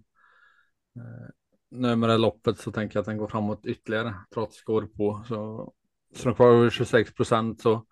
[0.95, 1.29] eh,
[1.71, 5.23] nu med det loppet så tänker jag att den går framåt ytterligare trots skor på.
[5.27, 5.73] Så
[6.15, 7.85] så den kvar över 26 procent så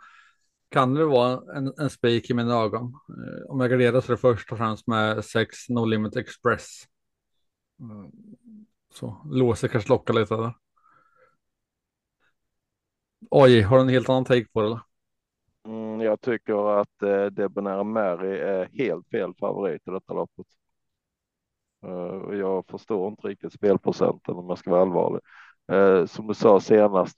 [0.69, 2.83] kan det vara en, en spik i mina ögon.
[2.85, 6.83] Eh, om jag garderar så är det först och främst med 6 No Limit Express.
[7.79, 8.09] Eh,
[8.93, 10.53] så låser kanske lockar lite där.
[13.31, 14.67] Oj, har du en helt annan take på det?
[14.67, 14.81] Eller?
[15.65, 20.45] Mm, jag tycker att eh, Debonair Mary är helt fel favorit i detta loppet.
[21.85, 25.21] Uh, jag förstår inte riktigt spelprocenten om jag ska vara allvarlig.
[25.71, 27.17] Uh, som du sa senast,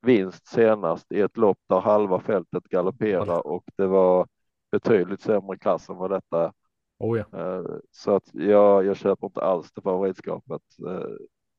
[0.00, 4.26] vinst senast i ett lopp där halva fältet galopperar och det var
[4.70, 6.52] betydligt sämre klass än vad detta.
[6.98, 7.38] Oh ja.
[7.38, 10.62] Uh, så att jag, jag köper inte alls det favoritskapet.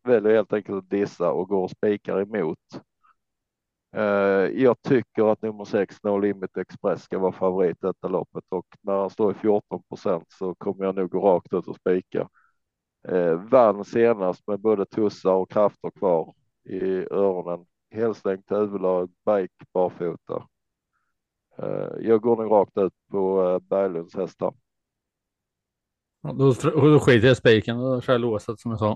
[0.03, 2.59] Väljer helt enkelt att dissa och går och spikar emot.
[3.95, 8.65] Eh, jag tycker att nummer sex No Limit Express ska vara favorit detta loppet och
[8.81, 12.29] när han står i 14 procent så kommer jag nog gå rakt ut och spika.
[13.07, 16.33] Eh, vann senast med både tussar och krafter kvar
[16.69, 17.65] i öronen.
[17.91, 20.47] Helstängt huvudlag, bike barfota.
[21.57, 24.53] Eh, jag går nog rakt ut på Berglunds hästar.
[26.21, 28.89] Ja, då, då skiter jag i spiken och kör låset som jag sa.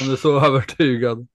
[0.00, 1.28] Om du är så övertygad.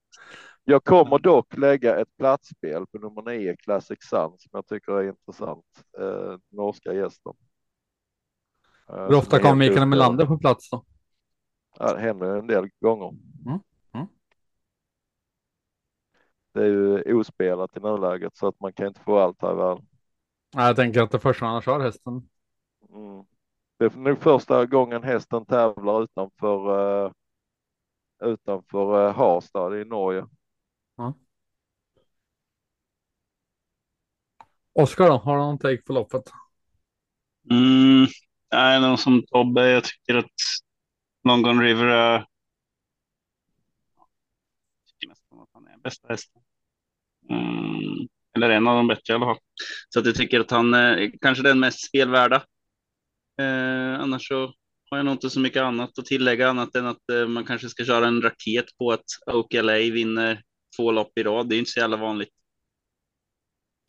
[0.65, 5.09] Jag kommer dock lägga ett platsspel på nummer 9 Classic Sun som jag tycker är
[5.09, 5.65] intressant.
[5.99, 7.33] Eh, norska gästen.
[8.89, 10.85] Eh, Hur ofta kommer Mikael Melander på plats då?
[11.79, 13.09] Ja, det händer en del gånger.
[13.45, 13.59] Mm.
[13.93, 14.07] Mm.
[16.53, 19.55] Det är ju ospelat i nuläget så att man kan inte få allt här i
[19.55, 19.85] världen.
[20.55, 22.29] Jag tänker att det första han kör hästen.
[22.89, 23.25] Mm.
[23.77, 26.69] Det är nog första gången hästen tävlar utanför
[27.05, 27.11] uh,
[28.23, 30.25] utanför uh, Harstad i Norge.
[30.95, 31.13] Ja.
[34.73, 36.23] Oskar då, har du någon take på loppet?
[37.51, 38.07] Mm,
[38.51, 39.69] nej, någon som Tobbe.
[39.69, 40.31] Jag tycker att
[41.27, 42.25] Longon River är.
[44.87, 46.41] Tycker nästan att han är bästa hästen.
[47.29, 49.39] Mm, eller en av de bättre i alla fall.
[49.89, 52.35] Så att jag tycker att han är kanske den mest spelvärda.
[53.41, 54.53] Eh, annars så
[54.89, 57.69] har jag nog inte så mycket annat att tillägga annat än att eh, man kanske
[57.69, 60.41] ska köra en raket på att OKLA vinner
[60.77, 61.49] två lopp i rad.
[61.49, 62.29] Det är inte så jävla vanligt.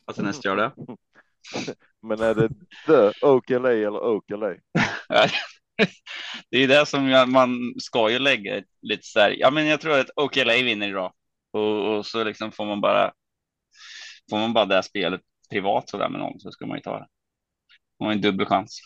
[0.05, 0.71] Att en häst gör det.
[2.07, 2.49] Men är det
[2.85, 4.47] the OKLA eller OKLA?
[6.51, 9.35] det är det som jag, man ska ju lägga lite så här.
[9.39, 11.13] Ja, men jag tror att OKLA vinner idag
[11.51, 13.13] och, och så liksom får man bara.
[14.29, 16.99] Får man bara det spelet privat så där med någon så ska man ju ta
[16.99, 17.07] det.
[17.99, 18.81] Man har en dubbel chans.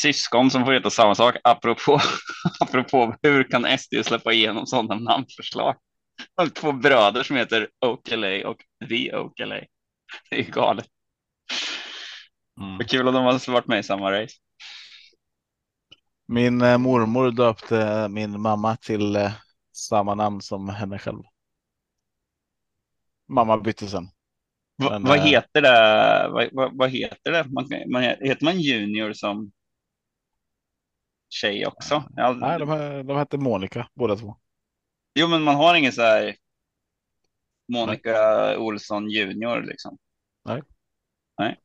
[0.00, 1.36] Syskon som får heta samma sak.
[1.44, 2.00] Apropå,
[2.60, 5.76] apropå hur kan SD släppa igenom sådana namnförslag?
[6.54, 8.56] två bröder som heter Oakley och
[8.88, 9.66] The Oakley.
[10.30, 10.86] Det är galet.
[12.60, 12.78] Mm.
[12.78, 14.34] Vad kul om de hade varit med i samma race.
[16.26, 19.32] Min eh, mormor döpte min mamma till eh,
[19.72, 21.22] samma namn som henne själv.
[23.28, 24.08] Mamma bytte sen.
[24.78, 26.28] Men, vad eh, heter det?
[26.28, 27.44] Vad, vad, vad heter det?
[27.48, 29.52] Man, man, heter man junior som
[31.28, 32.04] tjej också?
[32.16, 32.66] Jag, nej, de,
[33.06, 34.36] de hette Monica båda två.
[35.14, 36.36] Jo, men man har ingen så här
[37.72, 38.56] Monica Nej.
[38.56, 39.98] Olsson junior liksom.
[40.44, 40.62] Nej.
[41.38, 41.60] Nej.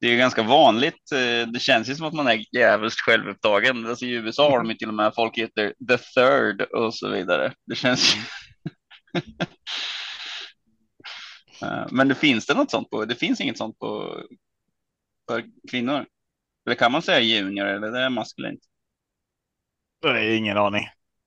[0.00, 1.12] Det är ganska vanligt.
[1.12, 3.86] Eh, det känns ju som att man är jävligt självupptagen.
[3.86, 7.08] Alltså, I USA har de ju till och med folk heter the third och så
[7.08, 7.52] vidare.
[7.66, 8.14] Det känns.
[11.62, 13.04] Eh, men det finns det något sånt på?
[13.04, 14.20] Det finns inget sånt på
[15.28, 16.06] för kvinnor.
[16.66, 18.60] Eller kan man säga junior eller det är maskulint?
[20.02, 20.84] Det är ingen aning.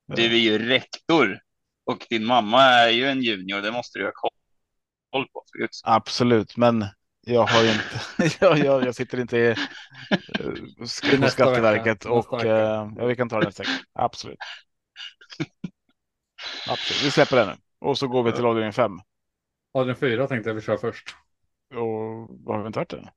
[0.08, 1.39] Du är ju rektor
[1.86, 3.62] och din mamma är ju en junior.
[3.62, 5.43] Det måste du ha koll på.
[5.84, 6.86] Absolut, men
[7.22, 8.38] jag har ju inte.
[8.46, 9.56] jag, jag, jag sitter inte i uh,
[11.22, 13.84] på Skatteverket och uh, ja, vi kan ta det nästa vecka.
[13.93, 14.38] Absolut.
[16.70, 17.04] Absolut.
[17.04, 18.91] Vi släpper det nu och så går vi till avdelning fem.
[19.74, 21.15] Avdelning fyra tänkte jag vi kör först.
[21.70, 23.12] Och vad har vi inte hört det?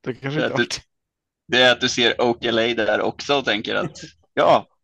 [0.00, 0.80] Det kanske inte
[1.48, 4.00] det är att du ser OKLA där också och tänker att
[4.34, 4.66] ja.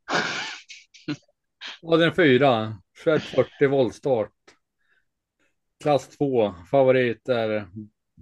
[1.83, 4.31] Ja, den fyra, 2140 voltstart.
[5.83, 7.69] Klass 2, favorit är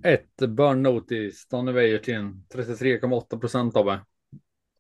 [0.04, 4.00] 1 Burn Notice, Donny Wäjersten, 33,8 procent av det.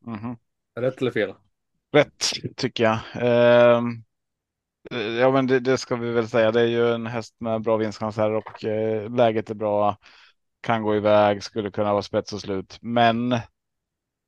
[0.06, 0.36] Mm -hmm.
[0.80, 1.34] Rätt eller fel?
[1.92, 2.98] Rätt tycker jag.
[3.22, 3.82] Uh,
[5.20, 6.52] ja, men det, det, ska vi väl säga.
[6.52, 9.96] Det är ju en häst med bra vinstchanser och uh, läget är bra.
[10.60, 13.38] Kan gå iväg, skulle kunna vara spets och slut, men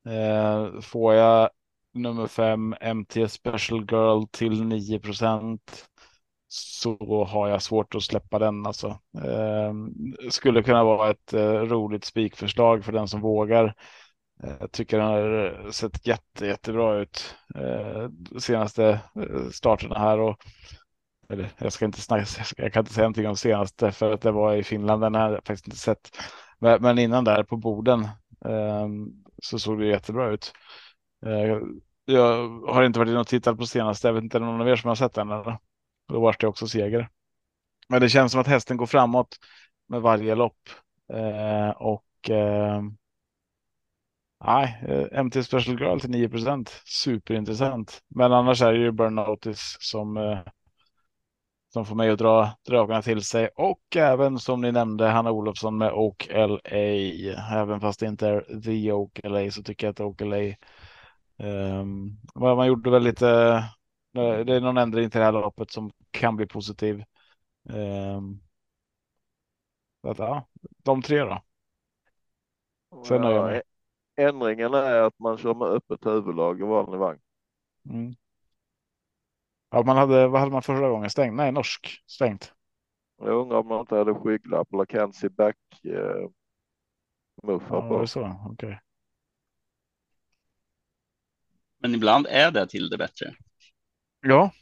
[0.06, 1.50] Eh, får jag
[1.94, 5.86] nummer fem MT Special Girl till 9 procent
[6.48, 8.66] så har jag svårt att släppa den.
[8.66, 8.86] Alltså.
[9.24, 9.74] Eh,
[10.30, 13.74] skulle kunna vara ett eh, roligt spikförslag för den som vågar.
[14.60, 20.18] Jag tycker den har sett jätte, jättebra ut eh, senaste eh, starterna här.
[20.18, 20.36] Och,
[21.28, 24.30] eller, jag ska inte snacka, jag kan inte säga någonting om senaste för att det
[24.30, 25.02] var i Finland.
[25.02, 26.10] Den har jag faktiskt inte sett.
[26.58, 28.08] Men, men innan där på borden
[28.44, 30.52] ehm, så såg det jättebra ut.
[31.26, 31.58] Eh,
[32.04, 34.08] jag har inte varit inne och tittat på senaste.
[34.08, 35.30] Jag vet inte om någon av er som har sett den.
[35.30, 35.58] Eller?
[36.08, 37.08] Då var det också seger.
[37.88, 39.36] Men det känns som att hästen går framåt
[39.88, 40.68] med varje lopp.
[41.12, 42.82] Eh, och eh,
[44.44, 46.82] nej, eh, MT Special Girl till 9 procent.
[46.84, 48.02] Superintressant.
[48.08, 50.38] Men annars är det ju Burn Notice som eh,
[51.74, 55.78] som får mig att dra dragarna till sig och även som ni nämnde Hanna Olofsson
[55.78, 56.78] med Oak LA.
[57.52, 60.54] Även fast det inte är the Oak LA så tycker jag att Oak LA.
[61.48, 63.26] Um, man gjorde väl lite
[64.12, 67.04] det är någon ändring till det här loppet som kan bli positiv.
[67.68, 68.40] Um,
[70.02, 70.48] att, ja,
[70.82, 71.42] de tre då.
[73.04, 73.60] Sen ja,
[74.16, 77.20] Ändringen är att man kör med öppet huvudlag och vanlig vagn.
[77.90, 78.14] Mm.
[79.74, 81.10] Ja, man hade, vad hade man förra gången?
[81.10, 81.36] Stängt?
[81.36, 82.52] Nej, norsk stängt.
[83.18, 86.28] Jag undrar om man inte hade skygglapp eller Kenzie back eh,
[87.42, 88.00] muffar ja, på.
[88.00, 88.48] Det så?
[88.52, 88.76] Okay.
[91.78, 93.34] Men ibland är det till det bättre.
[94.20, 94.52] Ja.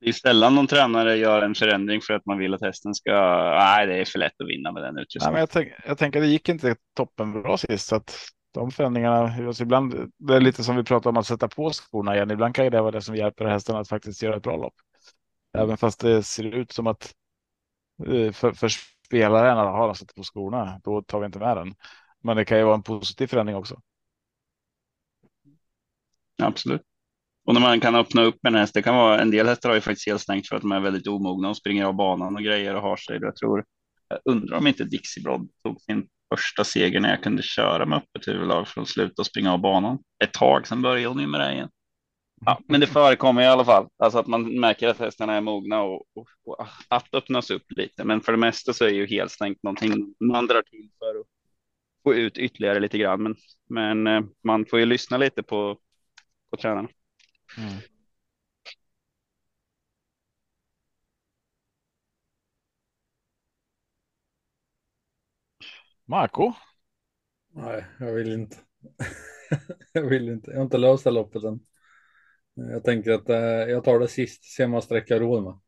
[0.00, 3.12] Det är sällan någon tränare gör en förändring för att man vill att hästen ska.
[3.58, 5.40] Nej, det är för lätt att vinna med den utrustningen.
[5.40, 8.16] jag, tänk, jag tänker det gick inte toppen bra sist så att
[8.52, 9.46] de förändringarna.
[9.46, 12.30] Alltså ibland det är lite som vi pratar om att sätta på skorna igen.
[12.30, 14.74] Ibland kan det vara det som hjälper hästen att faktiskt göra ett bra lopp.
[15.58, 17.14] Även fast det ser ut som att
[18.06, 18.68] eh, för, för
[19.06, 21.74] spelaren har de satt på skorna, då tar vi inte med den.
[22.22, 23.80] Men det kan ju vara en positiv förändring också.
[26.42, 26.82] Absolut.
[27.44, 29.76] Och när man kan öppna upp en häst, det kan vara en del hästar har
[29.76, 32.42] ju faktiskt helt stängt för att de är väldigt omogna och springer av banan och
[32.42, 33.18] grejer och har sig.
[33.20, 33.64] Jag tror,
[34.08, 37.98] jag undrar om inte Dixie Broad tog sin första seger när jag kunde köra med
[37.98, 39.98] öppet huvudlag för att sluta springa av banan.
[40.24, 41.68] Ett tag sedan började hon ju med det igen.
[42.44, 45.82] Ja, men det förekommer i alla fall, alltså att man märker att hästarna är mogna
[45.82, 48.04] och, och, och att öppnas upp lite.
[48.04, 51.26] Men för det mesta så är ju helt stängt någonting man drar till för att
[52.02, 53.22] få ut ytterligare lite grann.
[53.22, 53.36] Men,
[53.68, 55.78] men eh, man får ju lyssna lite på,
[56.50, 56.88] på tränarna.
[57.58, 57.72] Mm.
[66.04, 66.52] Marco?
[67.54, 68.56] Nej, jag vill inte.
[69.92, 70.50] jag vill inte.
[70.50, 71.60] Jag har inte löst det loppet än.
[72.54, 75.58] Jag tänker att eh, jag tar det sist, ser man sträcka råd med.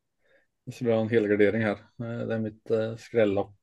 [0.74, 1.72] Så blir det en helgardering här.
[1.72, 3.56] Eh, det är mitt eh, skrällopp.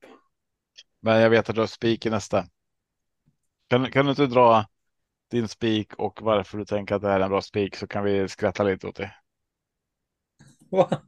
[0.99, 2.45] Men jag vet att du har spik i nästa.
[3.67, 4.65] Kan, kan du inte dra
[5.31, 8.03] din spik och varför du tänker att det här är en bra spik så kan
[8.03, 9.13] vi skratta lite åt det.
[10.71, 10.89] Va?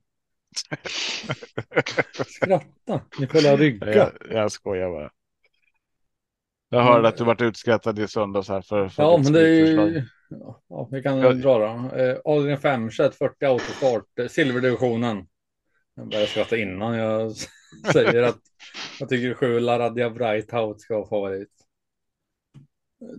[2.27, 3.01] Skratta?
[3.19, 3.95] Ni får rygga.
[3.95, 5.11] Jag, jag skojar bara.
[6.73, 9.87] Jag hörde att du varit utskrattad i söndags här för, för Ja, men det är
[9.87, 10.03] ju.
[10.69, 11.41] Ja, vi kan jag...
[11.41, 11.97] dra då.
[11.97, 15.27] Eh, Adrian Femstedt, 40 autostart, eh, silverdivisionen.
[15.95, 17.31] Jag börjar skratta innan jag
[17.93, 18.39] säger att
[18.99, 21.49] jag tycker sju Laradja Brightout ska vara favorit.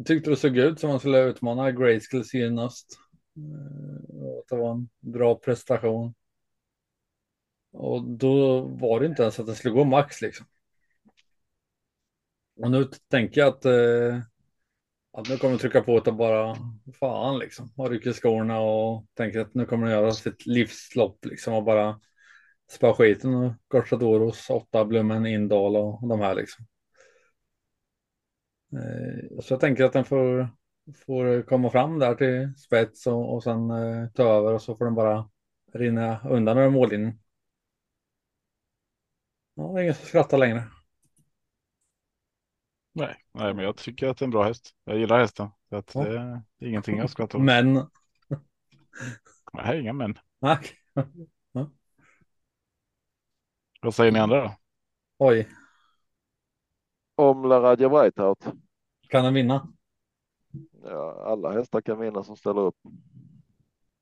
[0.04, 2.98] Tyckte det såg ut som man skulle utmana Grayskull senast.
[3.36, 6.14] Eh, det var en bra prestation.
[7.72, 10.46] Och då var det inte ens att det skulle gå max liksom.
[12.56, 14.20] Och nu tänker jag att, eh,
[15.12, 16.56] att nu kommer jag trycka på och bara
[17.00, 17.72] fan liksom.
[17.76, 22.00] Och rycker skorna och tänker att nu kommer de göra sitt livslopp liksom och bara
[22.70, 26.66] spöa skiten och Gorsadoros, åtta Blummen, Indal och de här liksom.
[28.72, 30.48] Eh, så jag tänker att den får,
[31.06, 34.84] får komma fram där till spets och, och sen eh, ta över och så får
[34.84, 35.30] den bara
[35.72, 37.18] rinna undan över mållinjen.
[39.54, 40.64] Ja, det är ingen som skrattar längre.
[42.96, 44.74] Nej, nej, men jag tycker att det är en bra häst.
[44.84, 45.48] Jag gillar hästen.
[45.68, 46.04] Så att ja.
[46.04, 46.16] det
[46.66, 47.44] är ingenting jag skrattar åt.
[47.44, 47.86] Men.
[49.52, 50.18] Nej, inga men.
[50.40, 50.58] Ja.
[53.82, 54.54] Vad säger ni andra då?
[55.18, 55.48] Oj.
[57.14, 58.44] Om Laradja Breithout.
[59.08, 59.68] Kan den vinna?
[60.82, 62.76] Ja, alla hästar kan vinna som ställer upp.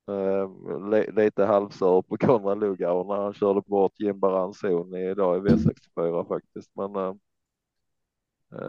[0.09, 6.27] Uh, lite halvsör på Konrad Lugauer när han körde bort Jim Baranzon idag i V64
[6.27, 6.71] faktiskt.
[6.75, 7.13] Men uh,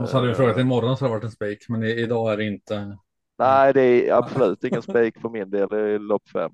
[0.00, 2.36] och så hade vi frågat imorgon så hade det varit en spik, men idag är
[2.36, 2.98] det inte.
[3.38, 5.72] Nej, det är absolut ingen spik för min del.
[5.72, 6.52] Är lopp fem.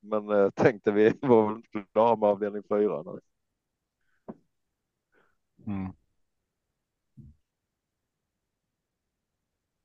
[0.00, 3.04] Men tänkte vi var väl inte klara med avdelning fyra.
[5.66, 5.92] Mm.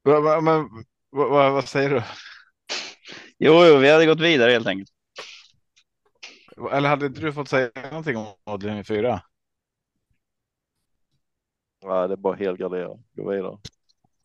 [0.03, 0.69] Men, men
[1.09, 2.03] vad, vad, säger du?
[3.37, 4.89] Jo, jo, vi hade gått vidare helt enkelt.
[6.71, 9.21] Eller hade inte du fått säga någonting om avdelning fyra?
[11.85, 12.89] Nej, det är bara helgardera.
[13.15, 13.57] Gå vidare.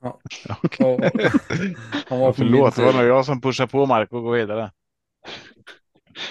[0.02, 0.20] Ja.
[0.62, 1.10] Okay.
[2.06, 4.72] Han var Förlåt, det var nog jag som pushade på Marco och gå vidare.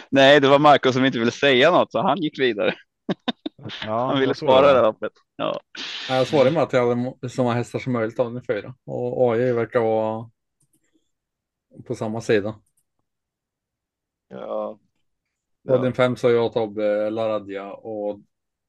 [0.09, 2.73] Nej, det var Marco som inte ville säga något, så han gick vidare.
[3.85, 4.81] Ja, Han ville spara det.
[4.81, 5.11] loppet.
[5.35, 5.59] Ja.
[6.09, 8.75] Ja, Jag svarade med att jag hade så många hästar som möjligt av den fyra.
[8.85, 10.29] Och AI verkar vara
[11.87, 12.55] på samma sida.
[14.27, 14.79] Ja.
[15.69, 18.19] Och den fem sa jag Tobbe Laradja och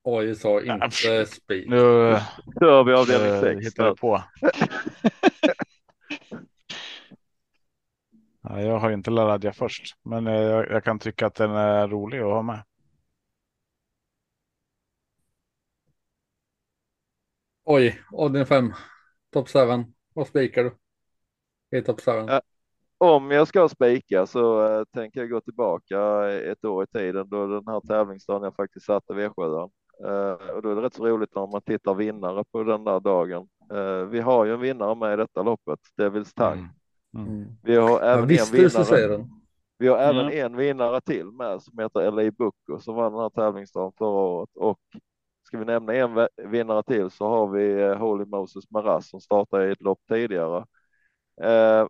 [0.06, 1.68] AI sa inte speed.
[1.70, 1.76] Nu
[2.60, 3.66] Kör vi avdelning eh, sex.
[3.66, 4.22] hittar på.
[8.48, 11.88] Ja, jag har inte Laradja först, men eh, jag, jag kan tycka att den är
[11.88, 12.62] rolig att ha med.
[17.64, 18.72] Oj, avdelning fem.
[19.30, 19.58] Top 7.
[20.14, 20.76] Vad spikar du?
[21.78, 22.10] I top 7.
[22.10, 22.40] Ja.
[22.98, 27.46] Om jag ska spika så eh, tänker jag gå tillbaka ett år i tiden då
[27.46, 29.70] den här tävlingsdagen jag faktiskt satte V7.
[30.04, 33.00] Eh, och då är det rätt så roligt när man tittar vinnare på den där
[33.00, 33.48] dagen.
[33.72, 36.68] Eh, vi har ju en vinnare med i detta loppet, Devils Tang.
[37.16, 37.26] Mm.
[37.28, 37.46] Mm.
[37.62, 39.26] Vi har även en vinnare.
[39.78, 40.32] Vi har även Ja.
[40.32, 44.50] en vinnare till med som heter LA Bucco som vann den här tävlingsdagen förra året
[44.54, 44.80] och
[45.42, 49.68] ska vi nämna en vinnare till så har vi eh, Holy Moses Maras som startade
[49.68, 50.64] i ett lopp tidigare.
[51.42, 51.88] Eh,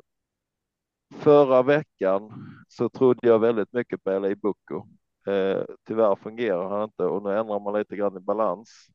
[1.15, 2.33] förra veckan
[2.69, 4.87] så trodde jag väldigt mycket på LA Bucco.
[5.27, 8.87] Eh, tyvärr fungerar han inte och nu ändrar man lite grann i balans.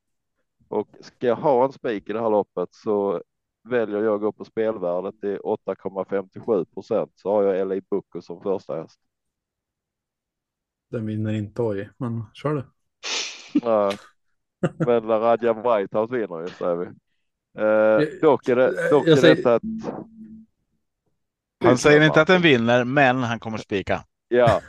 [0.67, 3.23] Och ska jag ha en spik i det här loppet så
[3.69, 8.41] väljer jag att gå på spelvärdet till 8,57 procent så har jag LA Bucco som
[8.41, 8.99] första häst.
[10.91, 12.63] Den vinner inte AI, men kör du.
[13.63, 13.97] Nej.
[14.77, 16.85] Men Radja Whitehouse vinner ju säger vi.
[17.57, 19.61] Eh, dock är det, dock Jag är säger- detta ett...
[21.63, 24.03] Han säger inte att den vinner, men han kommer spika.
[24.27, 24.61] Ja.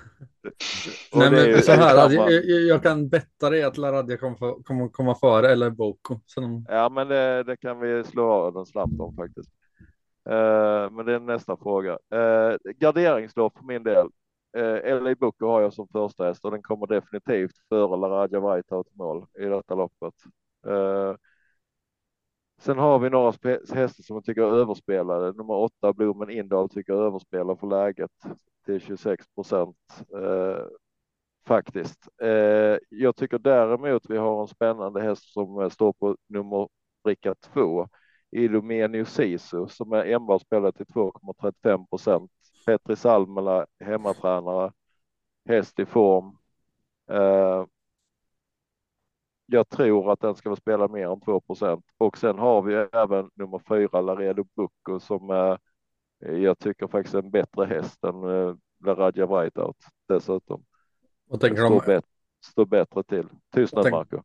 [1.14, 5.48] Nej, men så här, jag, jag, kan betta dig att Laradja kommer, kommer komma före
[5.48, 6.20] eller Boko.
[6.36, 9.50] De, Ja, men det, det kan vi slå av den snabbt om faktiskt.
[10.30, 11.92] Eh, men det är nästa fråga.
[11.92, 14.06] Uh, garderingslopp för min del.
[14.58, 18.94] Uh, LA Booker har jag som första häst och den kommer definitivt före Laradja Whiteout
[18.94, 20.14] mål i detta loppet.
[20.66, 21.14] Eh,
[22.62, 23.32] sen har vi några
[23.74, 25.32] hästar som jag tycker är överspelade.
[25.32, 28.10] Nummer åtta Blomen Indal tycker jag överspelar för läget
[28.66, 29.76] till 26 procent.
[30.16, 30.64] eh,
[31.46, 32.08] faktiskt.
[32.22, 36.68] Eh, jag tycker däremot vi har en spännande häst som eh, står på nummer
[37.04, 37.88] bricka två.
[38.30, 42.30] Illumenio Sisu som är enbart spelad till 2,35 procent.
[42.66, 44.72] Petri Salmela, hemmatränare,
[45.48, 46.38] häst i form.
[47.10, 47.64] Eh,
[49.52, 52.74] jag tror att den ska få spela mer än 2 procent och sen har vi
[52.74, 55.56] även nummer fyra Laredo Bucco som eh,
[56.32, 59.76] jag tycker faktiskt är en bättre häst än eh, Laradja Whiteout
[60.08, 60.64] dessutom.
[61.28, 62.04] och tänker står, de, bet-
[62.44, 63.28] står bättre till.
[63.54, 64.22] Tystnad Tänk- Marco.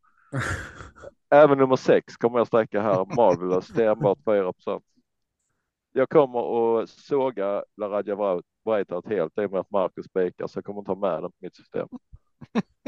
[1.29, 3.15] Även nummer sex kommer jag sträcka här.
[3.15, 4.83] Marvelous, det är enbart 4 procent.
[5.91, 10.65] Jag kommer att såga Laradja Whiteout helt i och med att Marcus spikar så jag
[10.65, 11.87] kommer ta med den på mitt system.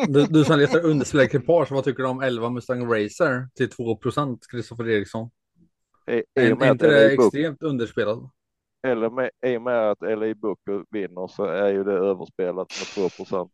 [0.07, 4.47] Du, du som letar underspelekipage, vad tycker du om 11 Mustang Racer till 2 procent,
[4.51, 5.29] Kristoffer Eriksson?
[6.07, 8.29] I, i Är, och med är att inte det extremt underspelad?
[8.83, 13.09] eller med, i och med att LA Booker vinner så är ju det överspelat med
[13.09, 13.51] 2 procent.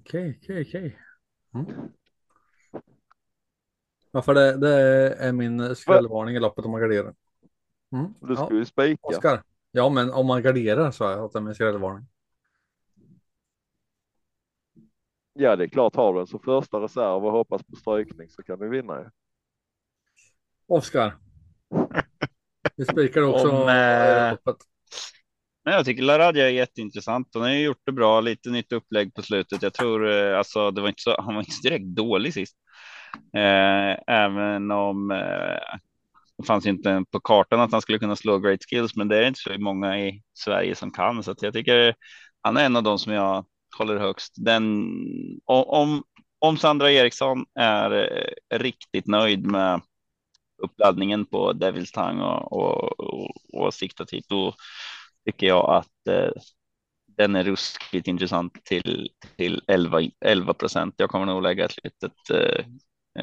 [0.00, 0.98] Okej, okej, okej.
[1.54, 1.66] Mm.
[4.12, 4.74] Ja, för det, det
[5.14, 7.14] är min skrällvarning i loppet om man garderar.
[7.92, 8.14] Mm.
[8.20, 8.98] Du Ja, ska ju spika.
[9.02, 9.42] Oskar.
[9.70, 12.06] Ja, men om man garderar så är det min skrällvarning.
[15.40, 18.42] Ja, det är klart har du den som första reserv och hoppas på strykning så
[18.42, 19.04] kan du vinna ju.
[20.66, 21.16] Oskar.
[22.76, 24.54] Vi spikar också Om, eh.
[25.64, 27.28] Men jag tycker Laradja är jätteintressant.
[27.34, 29.62] Han har ju gjort det bra, lite nytt upplägg på slutet.
[29.62, 32.56] Jag tror eh, alltså, det var inte så, han var inte direkt dålig sist.
[33.36, 35.78] Eh, även om eh,
[36.38, 39.28] det fanns inte på kartan att han skulle kunna slå great skills, men det är
[39.28, 41.94] inte så många i Sverige som kan, så att jag tycker
[42.42, 43.44] han är en av de som jag
[43.78, 44.34] håller högst.
[44.36, 44.94] Den
[45.44, 46.02] om,
[46.38, 49.80] om Sandra Eriksson är eh, riktigt nöjd med
[50.62, 54.54] uppladdningen på Devils Tang och, och, och, och siktat hit, då
[55.24, 56.30] tycker jag att eh,
[57.16, 59.62] den är ruskigt intressant till, till
[60.20, 60.94] 11, procent.
[60.96, 62.64] Jag kommer nog lägga ett litet eh,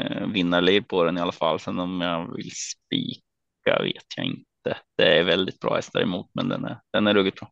[0.02, 1.60] eh, vinnarliv på den i alla fall.
[1.60, 4.78] Sen om jag vill spika vet jag inte.
[4.98, 7.52] Det är väldigt bra hästar emot, men den är, den är ruggigt bra.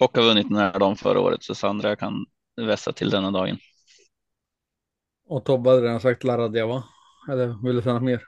[0.00, 2.26] Och har vunnit den här dagen förra året, så Sandra kan
[2.56, 3.58] vässa till denna dagen.
[5.26, 6.84] Och Tobbe hade redan sagt Laradja va?
[7.30, 8.22] Eller vill du säga något mer?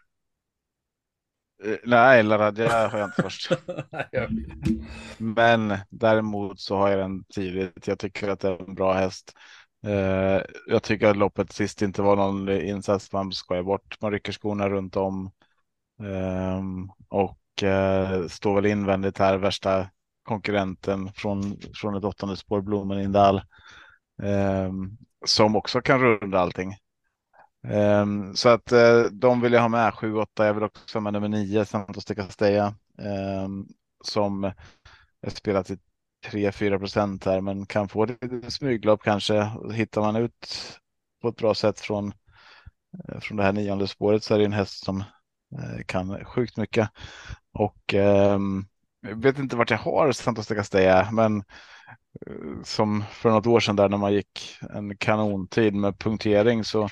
[1.65, 3.51] Eh, Nej, Laradja har jag inte först.
[5.19, 7.87] Men däremot så har jag den tidigt.
[7.87, 9.33] Jag tycker att det är en bra häst.
[9.87, 13.97] Eh, jag tycker att loppet sist inte var någon insats man skojar bort.
[14.01, 15.31] Man rycker skorna runt om.
[16.03, 19.91] Ehm, och eh, står väl invändigt här värsta
[20.23, 23.37] konkurrenten från, från ett åttonde spår, Blumenindal,
[24.23, 24.73] eh,
[25.27, 26.77] som också kan runda allting.
[27.69, 30.47] Eh, så att eh, de vill jag ha med 7, 8.
[30.47, 32.75] Jag vill också ha med nummer 9, Santos de Castella.
[32.99, 33.67] Ehm,
[34.05, 34.45] som
[35.23, 35.79] är spelat i
[36.27, 39.51] 3-4 procent här, men kan få lite smyglopp kanske.
[39.73, 40.49] Hittar man ut
[41.23, 42.13] på ett bra sätt från,
[43.09, 45.05] eh, från det här nionde spåret så är det en häst som
[45.59, 46.89] eh, kan sjukt mycket.
[47.53, 48.67] Och um,
[49.03, 51.37] jag vet inte vart jag har Santos de Castella, men
[52.27, 56.89] eh, som för något år sedan där när man gick en kanontid med punktering så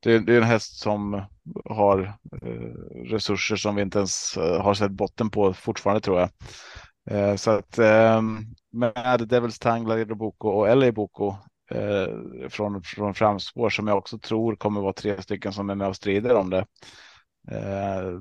[0.00, 1.22] det, det är en häst som
[1.64, 6.30] har eh, resurser som vi inte ens eh, har sett botten på fortfarande tror jag.
[7.10, 8.22] Eh, så att eh,
[8.72, 11.34] med Devils Tangla, Boko och LA Boko
[11.70, 15.88] eh, från, från framspår som jag också tror kommer vara tre stycken som är med
[15.88, 16.66] och strider om det.
[17.50, 18.20] Eh,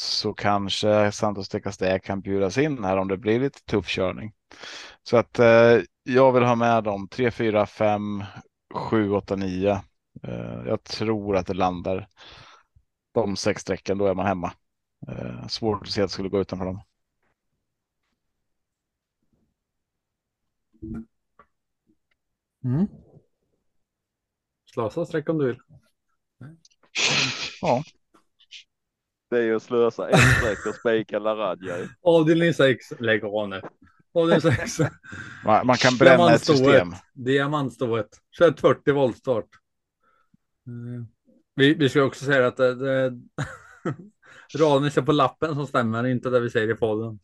[0.00, 4.32] så kanske Santos de Castella kan bjudas in här om det blir lite tuff körning.
[5.02, 8.24] Så att eh, jag vill ha med dem 3, 4, 5,
[8.74, 9.80] 7, 8, 9
[10.22, 12.08] Eh, jag tror att det landar
[13.12, 14.52] de sex strecken, då är man hemma.
[15.08, 16.80] Eh, svårt att se att det skulle gå utanför dem.
[22.64, 22.88] Mm.
[24.64, 25.60] Slösa streck om du vill.
[27.60, 27.84] Ja.
[29.34, 31.74] Det är ju att slösa ett streck och spika Laradja.
[32.02, 33.62] Avdelning 6, lägg av nu.
[34.14, 34.78] Avdelning 6.
[35.44, 36.94] Man, man kan bränna ett system.
[37.14, 38.08] Diamantstået.
[38.38, 39.48] 2140 voltstart.
[40.66, 41.06] Mm.
[41.54, 43.20] Vi, vi ska också säga att det, det
[44.58, 47.18] raden är på lappen som stämmer, inte det vi säger i podden.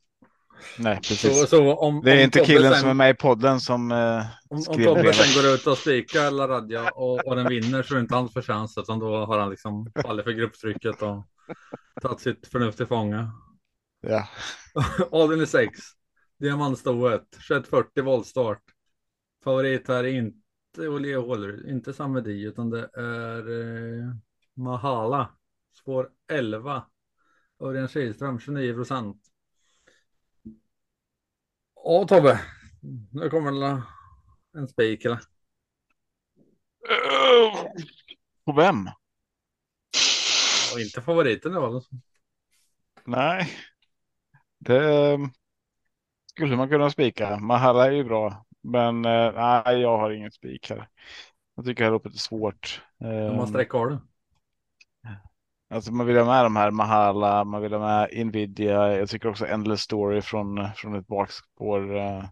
[0.78, 1.48] Nej, Så, precis.
[1.48, 4.22] så om, det är om inte killen sen, som är med i podden som eh,
[4.48, 7.96] Om, om Tobbe sen går ut och spikar Laradja och, och den vinner så är
[7.96, 11.26] det inte hans förtjänst utan då har han liksom fallit för grupptrycket och
[12.00, 13.32] tagit sitt förnuft till fånga.
[14.00, 14.28] Ja.
[15.10, 15.78] Avdelning 6.
[16.38, 17.30] Diamantstoet.
[17.30, 18.62] 2140 voltstart.
[19.44, 24.14] Favorit här är inte Olle Håller, inte Samedi utan det är eh,
[24.54, 25.30] Mahala.
[25.72, 26.84] Spår 11.
[27.60, 29.22] Örjan Kihlström 29 procent.
[31.74, 32.40] Ja Tobbe.
[33.12, 33.82] Nu kommer det
[34.58, 35.20] en spik eller?
[38.44, 38.88] På vem?
[40.74, 41.84] Och inte favoriten i valet.
[43.04, 43.48] Nej.
[44.58, 45.18] Det
[46.30, 47.38] skulle man kunna spika.
[47.38, 50.88] Mahala är ju bra, men eh, nej, jag har ingen spik här.
[51.54, 52.82] Jag tycker här uppe är svårt.
[52.98, 53.98] Hur många streck har du?
[55.74, 58.96] Alltså man vill ha med de här Mahala, man vill ha med Nvidia.
[58.96, 61.96] Jag tycker också Endless Story från, från ett bakspår.
[61.96, 62.24] Eh,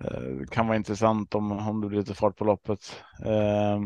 [0.00, 3.02] eh, kan vara intressant om, om det blir lite fart på loppet.
[3.24, 3.80] Eh,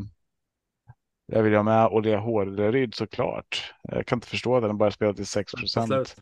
[1.27, 3.75] jag vill ha med Olia Hårderyd såklart.
[3.83, 5.61] Jag kan inte förstå att den bara spelat till 6 Slut.
[5.61, 6.17] procent.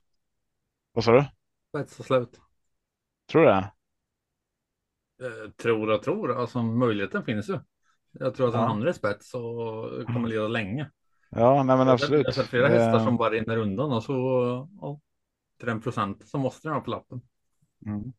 [0.93, 1.25] Vad sa du?
[1.69, 2.41] Spets och slut.
[3.27, 3.73] Tror du det?
[5.23, 7.61] Eh, tror och tror, alltså möjligheten finns ju.
[8.13, 8.69] Jag tror att den Ja.
[8.69, 9.43] andra är spets och
[10.13, 10.91] kommer leda länge.
[11.31, 12.27] Ja, nej men Jag absolut.
[12.27, 14.13] har sett flera hästar Eh, som bara rinner undan och så
[14.81, 15.01] ja,
[15.59, 17.23] till den procent så måste den ha på lappen.
[17.87, 18.13] Mm.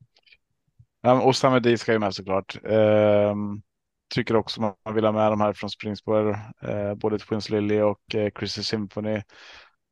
[1.01, 2.57] Ja, men Osama Di ska ju med såklart.
[2.63, 3.61] Ehm,
[4.10, 8.16] tycker också man vill ha med de här från Springspår, eh, både Twins Lily och
[8.16, 9.22] eh, Chrissy Symphony.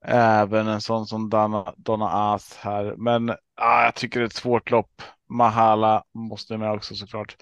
[0.05, 2.95] Även en sån som Donna, Donna Ath här.
[2.97, 5.01] Men ah, jag tycker det är ett svårt lopp.
[5.29, 7.35] Mahala måste med också såklart.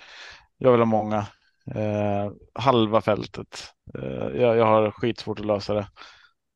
[0.58, 1.18] Jag vill ha många.
[1.76, 3.66] Eh, halva fältet.
[4.00, 5.88] Eh, jag, jag har skitsvårt att lösa det.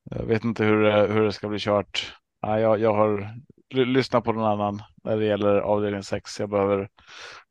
[0.04, 2.14] Jag vet inte hur, det- hur det ska bli kört.
[2.42, 3.30] Ah, jag, jag har
[3.74, 6.40] lyssnat på någon annan när det gäller avdelning 6.
[6.40, 6.90] Jag behöver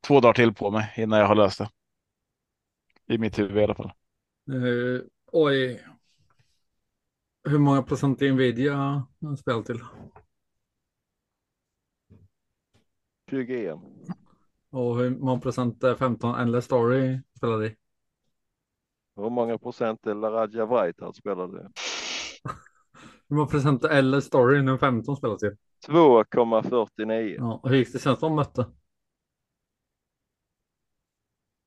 [0.07, 1.69] två dagar till på mig innan jag har löst det.
[3.07, 3.91] I mitt huvud i alla fall.
[4.51, 5.01] Eh,
[5.31, 5.85] oj.
[7.43, 9.05] Hur många procent i Nvidia
[9.39, 9.79] spel till?
[13.29, 13.79] 21.
[14.69, 17.75] Och hur många procent är 15 Endless Story spelade i?
[19.15, 21.57] Hur många procent är Laradja Vrajtad spelade?
[23.29, 25.57] Hur många procent är Endless Story nu 15 spelar till?
[25.87, 27.35] 2,49.
[27.37, 28.65] Ja, och hur gick det senast de mötte?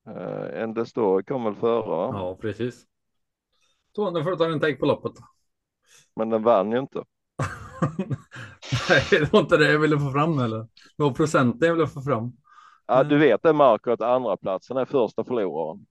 [0.08, 2.10] Uh, en Story kom väl före va?
[2.12, 2.86] Ja, precis.
[3.96, 5.12] Så nu får du ta en take på loppet.
[6.16, 6.98] Men den vann ju inte.
[8.88, 10.58] Nej, det var inte det jag ville få fram eller?
[10.96, 12.32] Det var procenten jag ville få fram.
[12.86, 13.08] Ja, Mm.
[13.08, 15.86] du vet det Marco att andra platsen är första förloraren.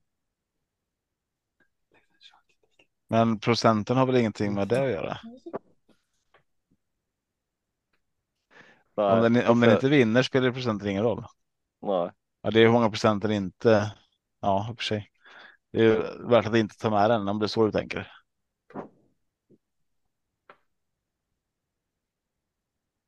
[3.09, 5.17] Men procenten har väl ingenting med det att göra?
[8.97, 11.25] Nej, Om den, om den inte vinner spelar procenten ingen roll.
[11.81, 12.11] Nej,
[12.41, 13.93] Ja, det är hur många procent den inte.
[14.39, 15.11] Ja, i och för sig.
[15.71, 18.11] Det är värt att inte ta med den om det är så du tänker.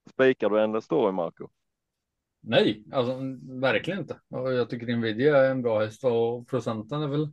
[0.10, 1.48] spikar du en story Marco?
[2.42, 3.20] Nej, alltså
[3.62, 4.20] verkligen inte.
[4.30, 7.32] Jag tycker Nvidia är en bra häst och procenten är väl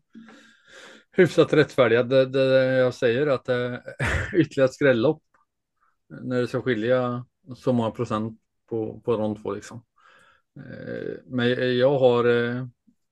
[1.13, 2.03] hyfsat rättfärdiga.
[2.03, 2.41] Det, det
[2.77, 3.83] jag säger att det är
[4.41, 5.23] ytterligare skrällopp
[6.09, 7.27] när det ska skilja
[7.57, 9.85] så många procent på, på de två liksom.
[10.57, 12.67] Eh, Men jag har eh,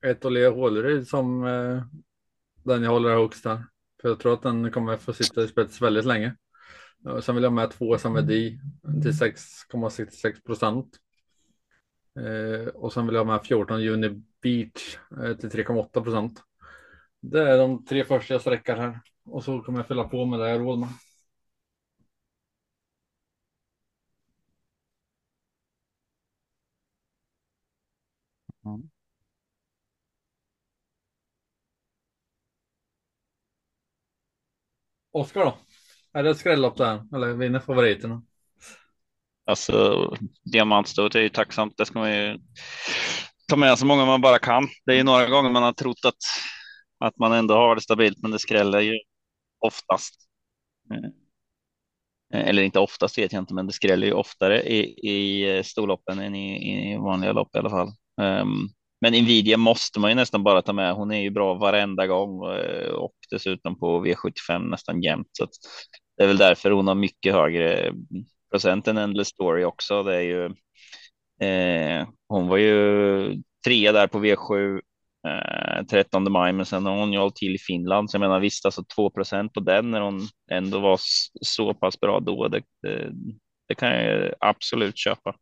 [0.04, 1.82] ett Olea Håleryd som eh,
[2.62, 3.64] den jag håller högst här.
[4.02, 6.36] För jag tror att den kommer få sitta i spets väldigt länge.
[7.04, 8.60] Och Sen vill jag med två Samedi
[9.02, 10.98] till 6,66 procent.
[12.20, 16.42] Eh, och sen vill jag med 14 Juni Beach eh, till 3,8 procent.
[17.20, 19.00] Det är de tre första jag sträckar här.
[19.24, 20.88] Och så kommer jag fylla på med det jag råd med.
[28.64, 28.93] Mm.
[35.14, 35.58] Oskar då?
[36.12, 37.02] Är det ett skrällopp där?
[37.14, 38.22] Eller vinner favoriterna?
[39.46, 40.16] Alltså
[40.52, 41.74] diamantstået är ju tacksamt.
[41.76, 42.38] Det ska man ju
[43.48, 44.68] ta med så många man bara kan.
[44.86, 46.14] Det är ju några gånger man har trott att,
[46.98, 48.98] att man ändå har det stabilt, men det skräller ju
[49.58, 50.14] oftast.
[50.92, 55.48] Eh, eh, eller inte oftast vet jag inte, men det skräller ju oftare i, i
[55.56, 57.88] eh, storloppen än i, i vanliga lopp i alla fall.
[58.20, 58.68] Um,
[59.04, 60.94] men Nvidia måste man ju nästan bara ta med.
[60.94, 65.28] Hon är ju bra varenda gång eh, och dessutom på V75 nästan jämt.
[65.32, 65.50] Så att
[66.16, 67.92] det är väl därför hon har mycket högre
[68.50, 70.02] procent än Endless Story också.
[70.02, 70.44] Det är ju.
[71.48, 74.80] Eh, hon var ju trea där på V7
[75.28, 78.10] eh, 13 maj, men sen har hon ju hållit till i Finland.
[78.10, 79.10] Så jag menar visst, alltså 2
[79.54, 81.00] på den när hon ändå var
[81.40, 82.48] så pass bra då.
[82.48, 83.12] Det, det,
[83.68, 85.34] det kan jag absolut köpa.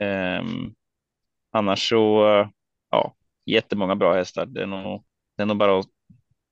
[0.00, 0.42] Eh,
[1.52, 2.24] annars så,
[2.90, 3.14] ja,
[3.46, 4.46] jättemånga bra hästar.
[4.46, 5.04] Det är nog,
[5.36, 5.86] det är nog bara att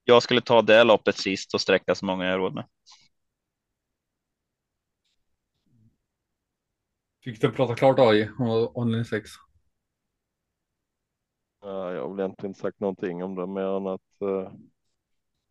[0.04, 2.64] jag skulle ta det loppet sist och sträcka så många jag råd med.
[7.24, 9.30] Fick du prata klart AI och online 6?
[11.60, 14.52] Ja, jag har väl egentligen inte sagt någonting om det mer än att uh,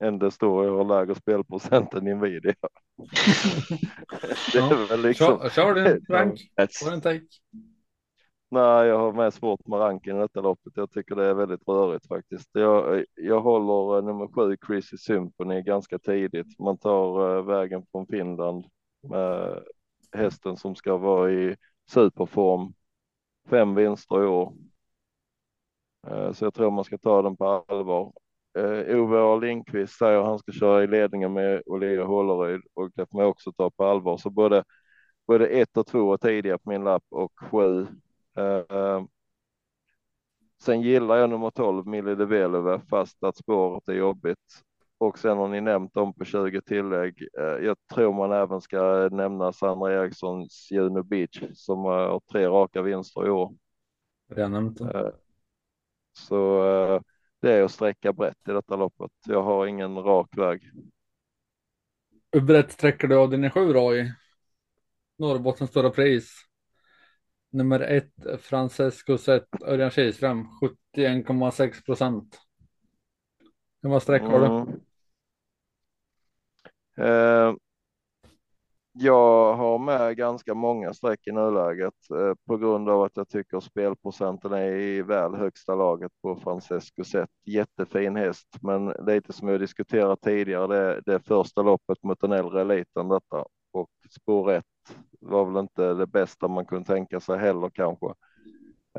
[0.04, 2.54] Ende Story har lägre spelprocent än Nvidia.
[4.54, 4.86] det är Ja.
[4.90, 5.40] väl liksom.
[5.40, 6.40] Kör, kör din rank.
[6.58, 7.04] That's.
[8.54, 10.74] Nej, jag har med svårt med ranken i detta loppet.
[10.76, 12.50] Jag tycker det är väldigt rörigt faktiskt.
[12.54, 16.60] Jag, jag håller eh, nummer sju, Chrissy Symphony, ganska tidigt.
[16.60, 18.66] Man tar eh, vägen från Finland
[19.10, 19.64] med
[20.12, 21.56] hästen som ska vara i
[21.92, 22.74] superform.
[23.50, 24.54] Fem vinster i år.
[26.08, 28.14] Eh, så jag tror man ska ta den på allvar.
[28.90, 29.36] Ove A.
[29.36, 33.28] Lindqvist säger att han ska köra i ledningen med Olivia Hålleryd och det får man
[33.28, 34.18] också ta på allvar.
[34.18, 34.64] Så både,
[35.28, 37.88] både ett och två är tidiga på min lapp och sju
[40.62, 44.64] sen gillar jag nummer 12, Millie de Velove, fast att spåret är jobbigt.
[44.98, 47.28] Och sen har ni nämnt dem på 20 tillägg.
[47.40, 52.82] Uh, jag tror man även ska nämna Sandra Erikssons Juno Beach som har tre raka
[52.82, 53.56] vinster i år.
[54.30, 54.82] Redan nämnt.
[54.82, 55.10] Uh,
[56.14, 56.64] så
[57.42, 59.12] det är att sträcka brett i detta loppet.
[59.28, 60.72] Jag har ingen rak väg.
[62.32, 64.14] Hur brett sträcker du av dina sju AI?
[65.18, 66.46] Norrbottens stora pris.
[67.54, 70.48] Nummer ett, Francesco Zet, Örjan Kihlström,
[70.96, 72.40] 71,6 procent.
[73.82, 74.46] Hur många streck har du?
[74.46, 74.80] Mm.
[76.98, 77.56] Eh,
[78.94, 83.60] jag har med ganska många streck i nuläget eh, på grund av att jag tycker
[83.60, 87.30] spelprocenten är i väl högsta laget på Francesco Zet.
[87.46, 92.32] Jättefin häst, men lite som jag diskuterat tidigare, det, det är första loppet mot den
[92.32, 94.66] äldre eliten detta och spår ett
[95.20, 98.08] var väl inte det bästa man kunde tänka sig heller kanske.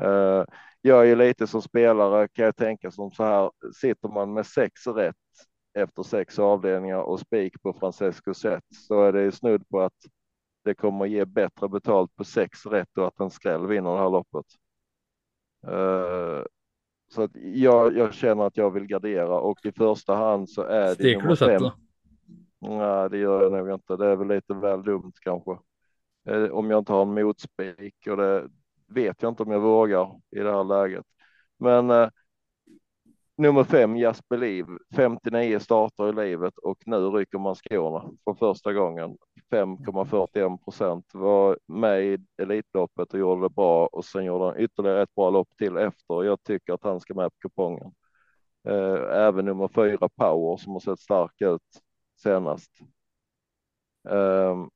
[0.01, 0.43] Eh,
[0.81, 4.45] jag är ju lite som spelare kan jag tänka som så här, sitter man med
[4.45, 5.15] sex rätt
[5.73, 9.93] efter sex avdelningar och spik på Francesco Zet så är det ju snudd på att
[10.63, 14.09] det kommer ge bättre betalt på sex rätt och att en skräll vinner det här
[14.09, 14.45] loppet.
[15.67, 16.43] Uh,
[17.07, 20.87] så att jag, jag känner att jag vill gardera och i första hand så är
[20.87, 21.61] det Steker du Zet?
[22.59, 23.95] Nej, det gör jag nog inte.
[23.95, 25.57] Det är väl lite väl dumt kanske.
[26.25, 28.49] Eh, om jag inte har en motspik och det
[28.87, 31.05] vet jag inte om jag vågar i det här läget.
[31.57, 32.09] Men eh,
[33.37, 34.65] nummer fem, Jasper Liv,
[34.95, 39.17] 59 starter i livet och nu rycker man skorna för första gången.
[39.51, 45.01] 5,41 procent var med i Elitloppet och gjorde det bra och sen gjorde han ytterligare
[45.01, 46.23] ett bra lopp till efter.
[46.23, 47.93] Jag tycker att han ska med på kupongen.
[48.67, 51.81] Eh, även nummer fyra Power som har sett stark ut
[52.15, 52.71] senast.
[54.09, 54.69] Um,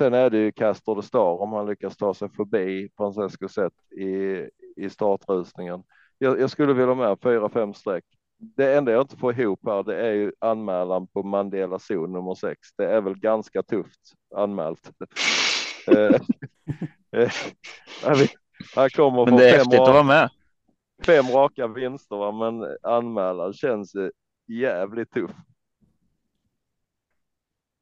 [0.00, 3.72] sen är det ju Castor de Star om han lyckas ta sig förbi Francesco Zet
[4.00, 4.44] i,
[4.76, 5.82] i startrusningen.
[6.18, 8.04] Jag, jag skulle vilja med fyra, fem streck.
[8.38, 12.34] Det enda jag inte får ihop här, det är ju anmälan på Mandela zon nummer
[12.34, 12.58] sex.
[12.76, 14.00] Det är väl ganska tufft
[14.36, 14.90] anmält.
[18.74, 20.30] Han kommer Men det är häftigt att vara med.
[21.06, 23.92] Fem raka vinster, men anmälan känns
[24.48, 25.30] jävligt tuff.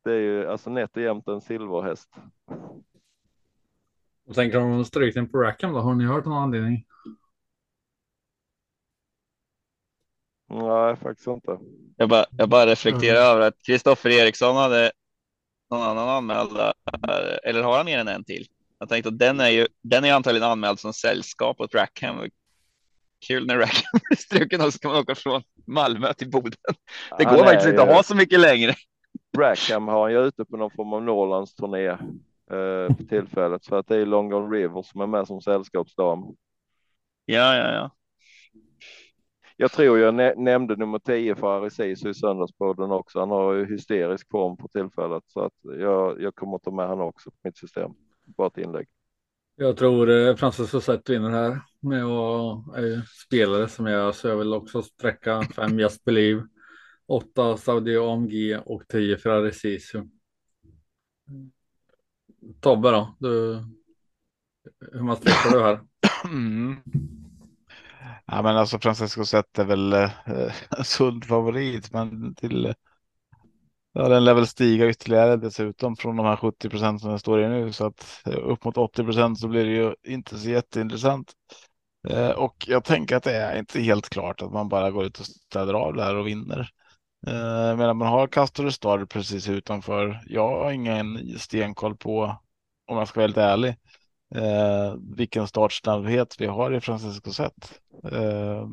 [0.09, 2.09] Det är ju alltså nätt och jämnt en silverhäst.
[4.27, 5.81] Och tänker om stryken på Rackham då?
[5.81, 6.85] Har ni hört någon anledning?
[10.51, 11.59] Nej, faktiskt inte.
[11.97, 13.31] Jag bara, jag bara reflekterar mm.
[13.31, 14.93] över att Kristoffer Eriksson hade
[15.71, 16.51] någon annan anmäld,
[17.43, 18.47] eller har han mer än en till?
[18.79, 22.31] Jag tänkte att den är ju, den är antagligen anmäld som sällskap åt Rackham.
[23.27, 26.53] Kul när Rackham är struken och så kan man åka från Malmö till Boden.
[27.19, 28.75] Det går faktiskt inte att ha så mycket längre.
[29.39, 31.97] Rackham har han ju ute på någon form av Norrlands turné eh,
[32.97, 36.37] för tillfället för att det är Long Gone River som är med som sällskapsdam.
[37.25, 37.91] Ja, ja, ja.
[39.61, 43.19] Jag tror jag nämnde nummer 10 för Arisisu i söndagspodden också.
[43.21, 46.89] Han har ju hysterisk form för tillfället så att jag, jag kommer att ta med
[46.89, 47.91] honom också på mitt system.
[48.25, 48.87] Bara ett inlägg.
[49.57, 54.37] Jag tror eh, Francis Rosett vinner här med att är spelare som jag så jag
[54.37, 56.43] vill också sträcka fem Just Believe,
[57.09, 60.03] 8 Saudi AMG och 10 Ferrari Sisu.
[62.61, 63.65] Tobbe då, du,
[64.93, 65.81] hur man sträcker du här?
[66.25, 66.77] Mm.
[68.27, 70.11] Ja, men alltså Francesco Zet är väl eh,
[70.85, 72.75] sund favorit, men till.
[73.93, 77.43] Ja, den lär väl stiga ytterligare dessutom från de här 70 procent som den står
[77.43, 80.51] i nu så att eh, upp mot 80 procent så blir det ju inte så
[80.51, 81.33] jätteintressant.
[82.09, 85.21] Eh, och jag tänker att det är inte helt klart att man bara går ut
[85.21, 86.71] och städar av det här och vinner.
[87.27, 90.21] Eh, medan man har Castor Star precis utanför.
[90.27, 92.37] Jag har ingen stenkoll på
[92.87, 93.77] om jag ska vara helt ärlig
[94.35, 97.81] eh, vilken startsnabbhet vi har i Francisco Zet.
[98.13, 98.69] Eh,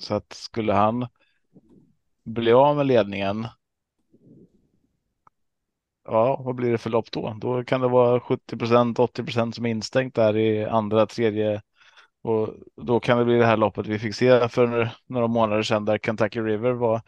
[0.00, 1.06] så att skulle han
[2.24, 3.46] bli av med ledningen.
[6.04, 7.36] Ja, vad blir det för lopp då?
[7.40, 11.62] Då kan det vara 70 procent, 80 procent som är instängt där i andra, tredje
[12.22, 15.84] och då kan det bli det här loppet vi fick se för några månader sedan
[15.84, 17.02] där Kentucky River var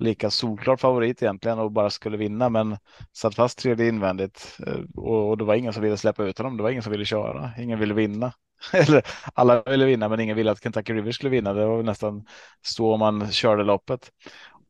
[0.00, 2.76] lika solklar favorit egentligen och bara skulle vinna, men
[3.12, 6.56] satt fast tredje invändigt eh, och, och det var ingen som ville släppa ut honom.
[6.56, 7.50] Det var ingen som ville köra.
[7.58, 8.32] Ingen ville vinna.
[8.72, 9.02] Eller
[9.34, 11.52] alla ville vinna, men ingen ville att Kentucky River skulle vinna.
[11.52, 12.24] Det var nästan
[12.62, 14.10] så man körde loppet.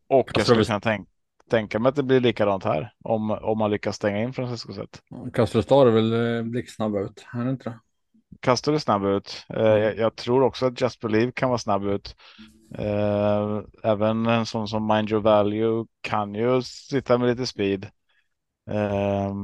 [0.09, 1.11] Och jag skulle kunna tänka
[1.51, 5.03] tänka mig att det blir likadant här om, om man lyckas stänga in Francisco Zet.
[5.33, 7.79] Castro Star är väl eh, blixtsnabb ut, är det inte det?
[8.41, 9.47] Castor är snabb ut.
[9.49, 12.17] Eh, jag, jag, tror också att Just Believe kan vara snabb ut.
[12.79, 17.85] Eh, även en sån som Mind Your Value kan ju sitta med lite speed.
[18.71, 19.35] Eh,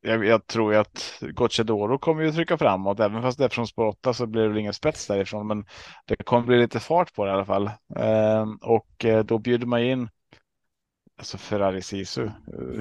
[0.00, 3.66] jag, jag, tror ju att Gocciadoro kommer ju trycka framåt, även fast det är från
[3.66, 5.64] spår 8 så blir det väl ingen spets därifrån, men
[6.04, 7.70] det kommer bli lite fart på det i alla fall.
[7.96, 10.08] Eh, och då bjuder man in
[11.18, 12.28] alltså Ferrari Sisu.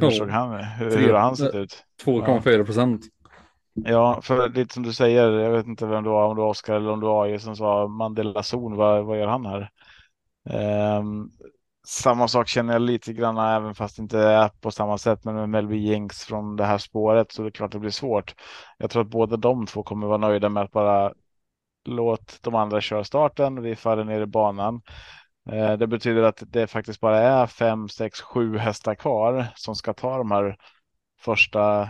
[0.02, 1.84] Hur såg han, hur, hur har han sett ut?
[2.04, 3.02] 2,4 procent.
[3.06, 3.17] Ja,
[3.86, 6.50] Ja, för lite som du säger, jag vet inte vem du var, om du var
[6.50, 9.70] Oskar eller om du var AJ som sa Mandela zon, vad, vad gör han här?
[11.00, 11.32] Um,
[11.88, 15.36] samma sak känner jag lite grann även fast det inte är på samma sätt, men
[15.36, 18.36] med Melby Jinks från det här spåret så det är klart det blir svårt.
[18.78, 21.14] Jag tror att båda de två kommer vara nöjda med att bara
[21.86, 23.62] låt de andra köra starten.
[23.62, 24.82] Vi faller ner i banan.
[25.54, 29.94] Uh, det betyder att det faktiskt bara är fem, sex, sju hästar kvar som ska
[29.94, 30.58] ta de här
[31.20, 31.90] första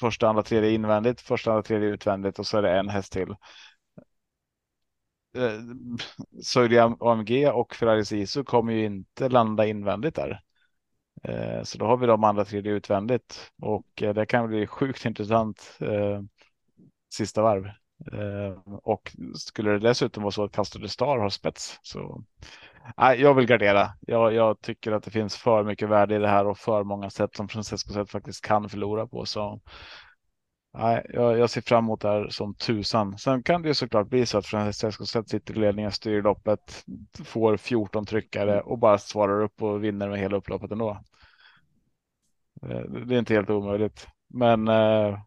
[0.00, 3.34] första, andra, tredje invändigt, första, andra, tredje utvändigt och så är det en häst till.
[5.36, 5.60] Eh,
[6.42, 10.40] Södra AMG och Ferrari Sisu kommer ju inte landa invändigt där.
[11.22, 15.04] Eh, så då har vi de andra tredje utvändigt och eh, det kan bli sjukt
[15.04, 16.20] intressant eh,
[17.14, 17.70] sista varv.
[18.82, 22.24] Och skulle det dessutom vara så att Castor Star har spets så
[22.96, 23.88] nej, jag vill gardera.
[24.00, 27.10] Jag, jag, tycker att det finns för mycket värde i det här och för många
[27.10, 29.24] sätt som Francesco sätt faktiskt kan förlora på.
[29.26, 29.60] Så
[30.78, 33.18] nej, jag, jag ser fram emot det här som tusan.
[33.18, 36.84] Sen kan det ju såklart bli så att Francesco sätt sitter i ledningen, styr loppet,
[37.24, 40.90] får 14 tryckare och bara svarar upp och vinner med hela upploppet ändå.
[42.62, 45.18] Eh, det är inte helt omöjligt, men eh,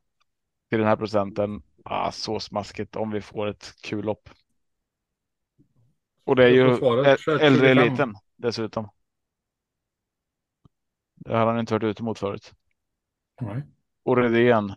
[0.69, 4.29] till den här procenten, ah, så smaskigt om vi får ett kul lopp.
[6.23, 6.77] Och det är ju
[7.39, 8.89] äldre eliten dessutom.
[11.15, 12.53] Det har han inte varit ute mot förut.
[13.41, 13.63] Nej.
[14.03, 14.75] Och Redén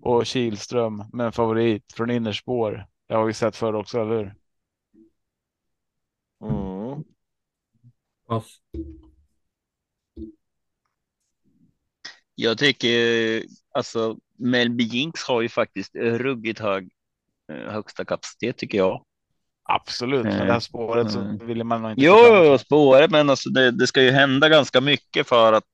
[0.00, 2.86] och Kilström med en favorit från innerspår.
[3.06, 4.34] Det har vi sett förr också, eller hur?
[6.40, 7.04] Mm.
[8.26, 8.60] Pass.
[12.34, 13.42] Jag tycker
[13.74, 16.88] alltså Melby Jinx har ju faktiskt ruggigt hög
[17.52, 19.04] eh, högsta kapacitet tycker jag.
[19.68, 21.46] Absolut, men det här spåret så Mm.
[21.46, 22.02] vill man nog inte.
[22.02, 25.64] Jo, spåret, men alltså det, det ska ju hända ganska mycket för att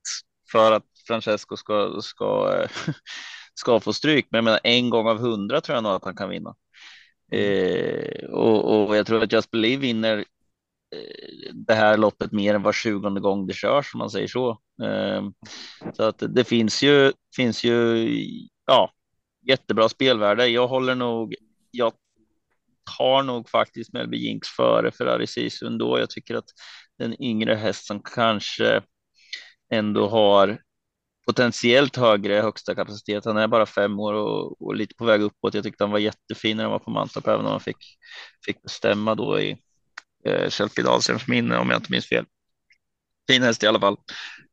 [0.53, 2.93] för att Francesco ska ska eh,
[3.55, 4.27] ska få stryk.
[4.31, 6.55] Men jag menar en gång av hundra tror jag nog att han kan vinna.
[7.33, 10.25] Eh, och, och jag tror att Just Believe vinner eh,
[10.97, 14.59] Eh, det här loppet mer än var tjugonde gång det körs, om man säger så.
[14.83, 15.33] Ehm,
[15.95, 18.09] så att det, finns ju finns ju
[18.67, 18.93] ja
[19.49, 20.47] jättebra spelvärde.
[20.47, 21.35] Jag håller nog.
[21.71, 21.93] Jag
[22.99, 25.99] tar nog faktiskt Melby Jinx före Ferrari Sisu ändå.
[25.99, 26.49] Jag tycker att
[26.99, 28.83] den yngre hästen kanske
[29.73, 30.61] ändå har
[31.27, 33.25] potentiellt högre högsta kapacitet.
[33.25, 35.55] Han är bara fem år och, och lite på väg uppåt.
[35.55, 37.77] Jag tyckte han var jättefin när han var på Mantorp, även om han fick,
[38.47, 39.57] fick bestämma då i
[40.25, 42.25] eh, Kjellfrid Ahlströms minne, om jag inte minns fel.
[43.31, 43.97] Fin häst i alla fall.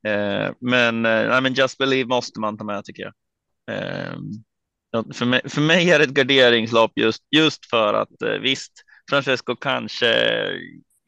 [0.08, 3.14] Eh, men, eh, men Just Believe måste man ta med tycker jag.
[3.76, 4.14] Eh,
[5.14, 8.72] för, mig, för mig är det ett garderingslopp just, just för att eh, visst,
[9.10, 10.08] Francesco kanske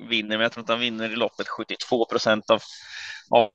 [0.09, 2.61] vinner, men jag tror inte han vinner i loppet 72 procent av,
[3.29, 3.49] av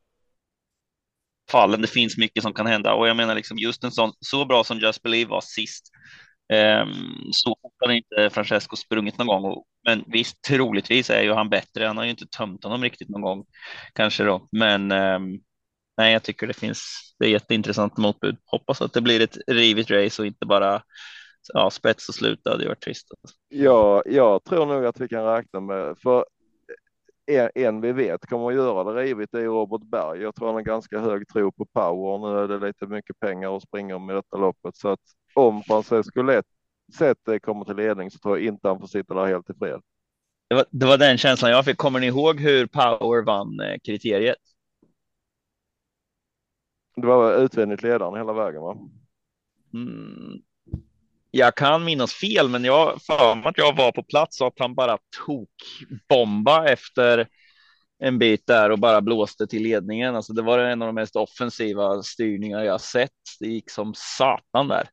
[1.51, 1.81] fallen.
[1.81, 4.65] Det finns mycket som kan hända och jag menar liksom just en sån så bra
[4.65, 5.91] som Just Believe var sist.
[6.53, 6.93] Ehm,
[7.33, 9.63] så fort har inte Francesco sprungit någon gång.
[9.87, 11.87] Men visst, troligtvis är ju han bättre.
[11.87, 13.45] Han har ju inte tömt honom riktigt någon gång
[13.93, 15.39] kanske då, men ehm,
[15.97, 17.15] nej, jag tycker det finns.
[17.19, 18.37] Det är jätteintressant motbud.
[18.47, 20.83] Hoppas att det blir ett rivigt race och inte bara
[21.55, 22.41] ja, spets och slut.
[22.45, 23.09] Det hade ju varit trist.
[23.11, 23.37] Alltså.
[23.49, 26.25] Ja, jag tror nog att vi kan räkna med, för
[27.27, 30.23] en, en vi vet kommer att göra det rivigt är Robert Berg.
[30.23, 32.19] Jag tror han har ganska hög tro på power.
[32.19, 35.01] Nu är det lite mycket pengar att springa om i detta loppet, så att
[35.35, 36.43] om Francesco
[36.99, 39.55] sett det kommer till ledning så tror jag inte han får sitta där helt i
[39.55, 39.81] fred.
[40.49, 41.77] Det var, det var den känslan jag fick.
[41.77, 44.37] Kommer ni ihåg hur Power vann eh, kriteriet?
[46.97, 48.77] Det var utvändigt ledaren hela vägen va?
[49.75, 50.43] Mm.
[51.37, 54.47] Jag kan minnas fel, men jag har för mig att jag var på plats och
[54.47, 55.49] att han bara tog
[56.09, 57.29] bomba efter
[58.03, 60.17] en bit där och bara blåste till ledningen.
[60.17, 63.11] Alltså det var en av de mest offensiva styrningar jag sett.
[63.41, 64.89] Det gick som satan där.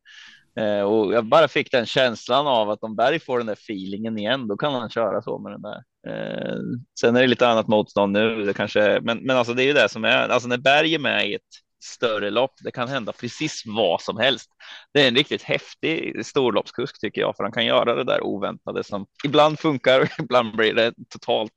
[0.60, 4.18] Eh, och jag bara fick den känslan av att om Berg får den där feelingen
[4.18, 5.84] igen, då kan han köra så med den där.
[6.08, 6.56] Eh,
[7.00, 9.74] sen är det lite annat motstånd nu, det kanske, men, men alltså det är ju
[9.74, 11.42] det som är, alltså när Berg är med i ett
[11.84, 14.50] större lopp, det kan hända precis vad som helst.
[14.94, 18.84] Det är en riktigt häftig storloppskusk tycker jag, för han kan göra det där oväntade
[18.84, 21.54] som ibland funkar, och ibland blir det totalt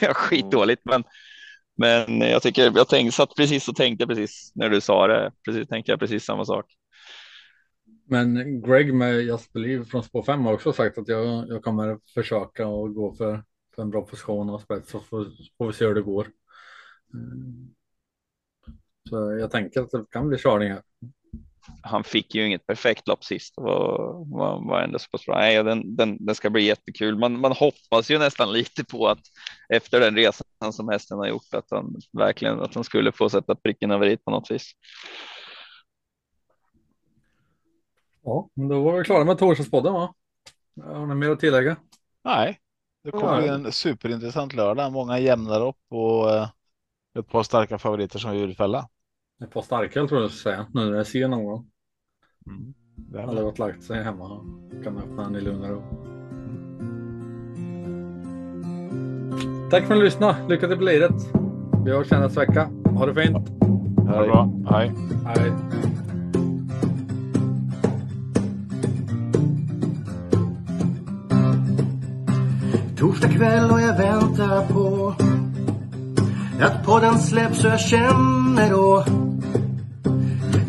[0.14, 1.04] skitdåligt, men
[1.80, 5.32] men jag tycker jag tänkte satt precis och tänkte precis när du sa det.
[5.44, 6.66] Precis tänkte jag precis samma sak.
[8.10, 11.98] Men Greg med Jasper Liv från spår 5 har också sagt att jag, jag kommer
[12.14, 13.44] försöka och gå för,
[13.74, 15.26] för en bra position och spets så får,
[15.58, 16.26] får vi se hur det går.
[19.08, 20.82] Så jag tänker att det kan bli körning här.
[21.82, 25.38] Han fick ju inget perfekt lopp sist och var, var, var ändå så pass bra.
[25.38, 27.18] Nej, den, den, den ska bli jättekul.
[27.18, 29.20] Man, man hoppas ju nästan lite på att
[29.68, 33.54] efter den resan som hästen har gjort att han verkligen att han skulle få sätta
[33.54, 34.72] pricken över i på något vis.
[38.24, 40.14] Ja, men då var vi klara med torsdagspodden va?
[40.84, 41.76] Har ni mer att tillägga?
[42.24, 42.58] Nej,
[43.04, 44.92] det kommer en superintressant lördag.
[44.92, 46.48] Många jämna lopp och eh,
[47.18, 48.88] ett par starka favoriter som vi vill fälla.
[49.42, 50.66] Ett par starköl tror jag ska säga.
[50.74, 51.66] Nu när det är sen någon gång.
[52.46, 52.74] Mm.
[52.96, 54.40] Det har gått lagt sig hemma.
[54.84, 55.82] Kan öppna den i lugn och ro.
[59.70, 60.48] Tack för att ni lyssnade.
[60.48, 61.14] Lycka till på liret.
[61.84, 62.70] Vi hörs igen nästa vecka.
[62.84, 63.48] Ha det fint.
[63.98, 64.50] Ha det bra.
[64.70, 64.92] Hej.
[65.26, 65.52] Hej.
[72.96, 75.14] Torsdag kväll och jag väntar på
[76.60, 79.04] att podden släpps och jag känner då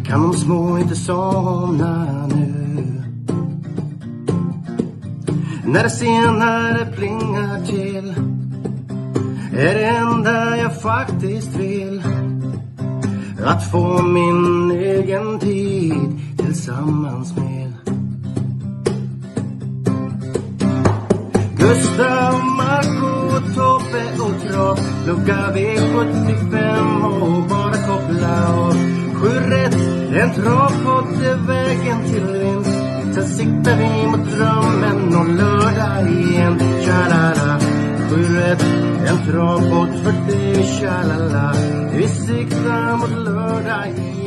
[0.10, 3.04] kan de små inte somna nu.
[5.66, 8.14] När det senare plingar till
[9.54, 12.04] är det enda jag faktiskt vill.
[13.46, 17.74] Att få min egen tid tillsammans med.
[21.58, 29.76] Gustav, Marco, Tobbe och Trav Lucka V75 och bara koppla av Sju rätt,
[30.22, 32.80] en travpodd är vägen till vinst.
[33.16, 36.60] Sen siktar vi mot drömmen och lördag igen.
[36.60, 37.60] Tja-la-la.
[38.10, 38.66] Sju rätt,
[39.08, 41.54] en travpodd för dig Tja-la-la.
[41.94, 44.19] Vi siktar mot lördag igen.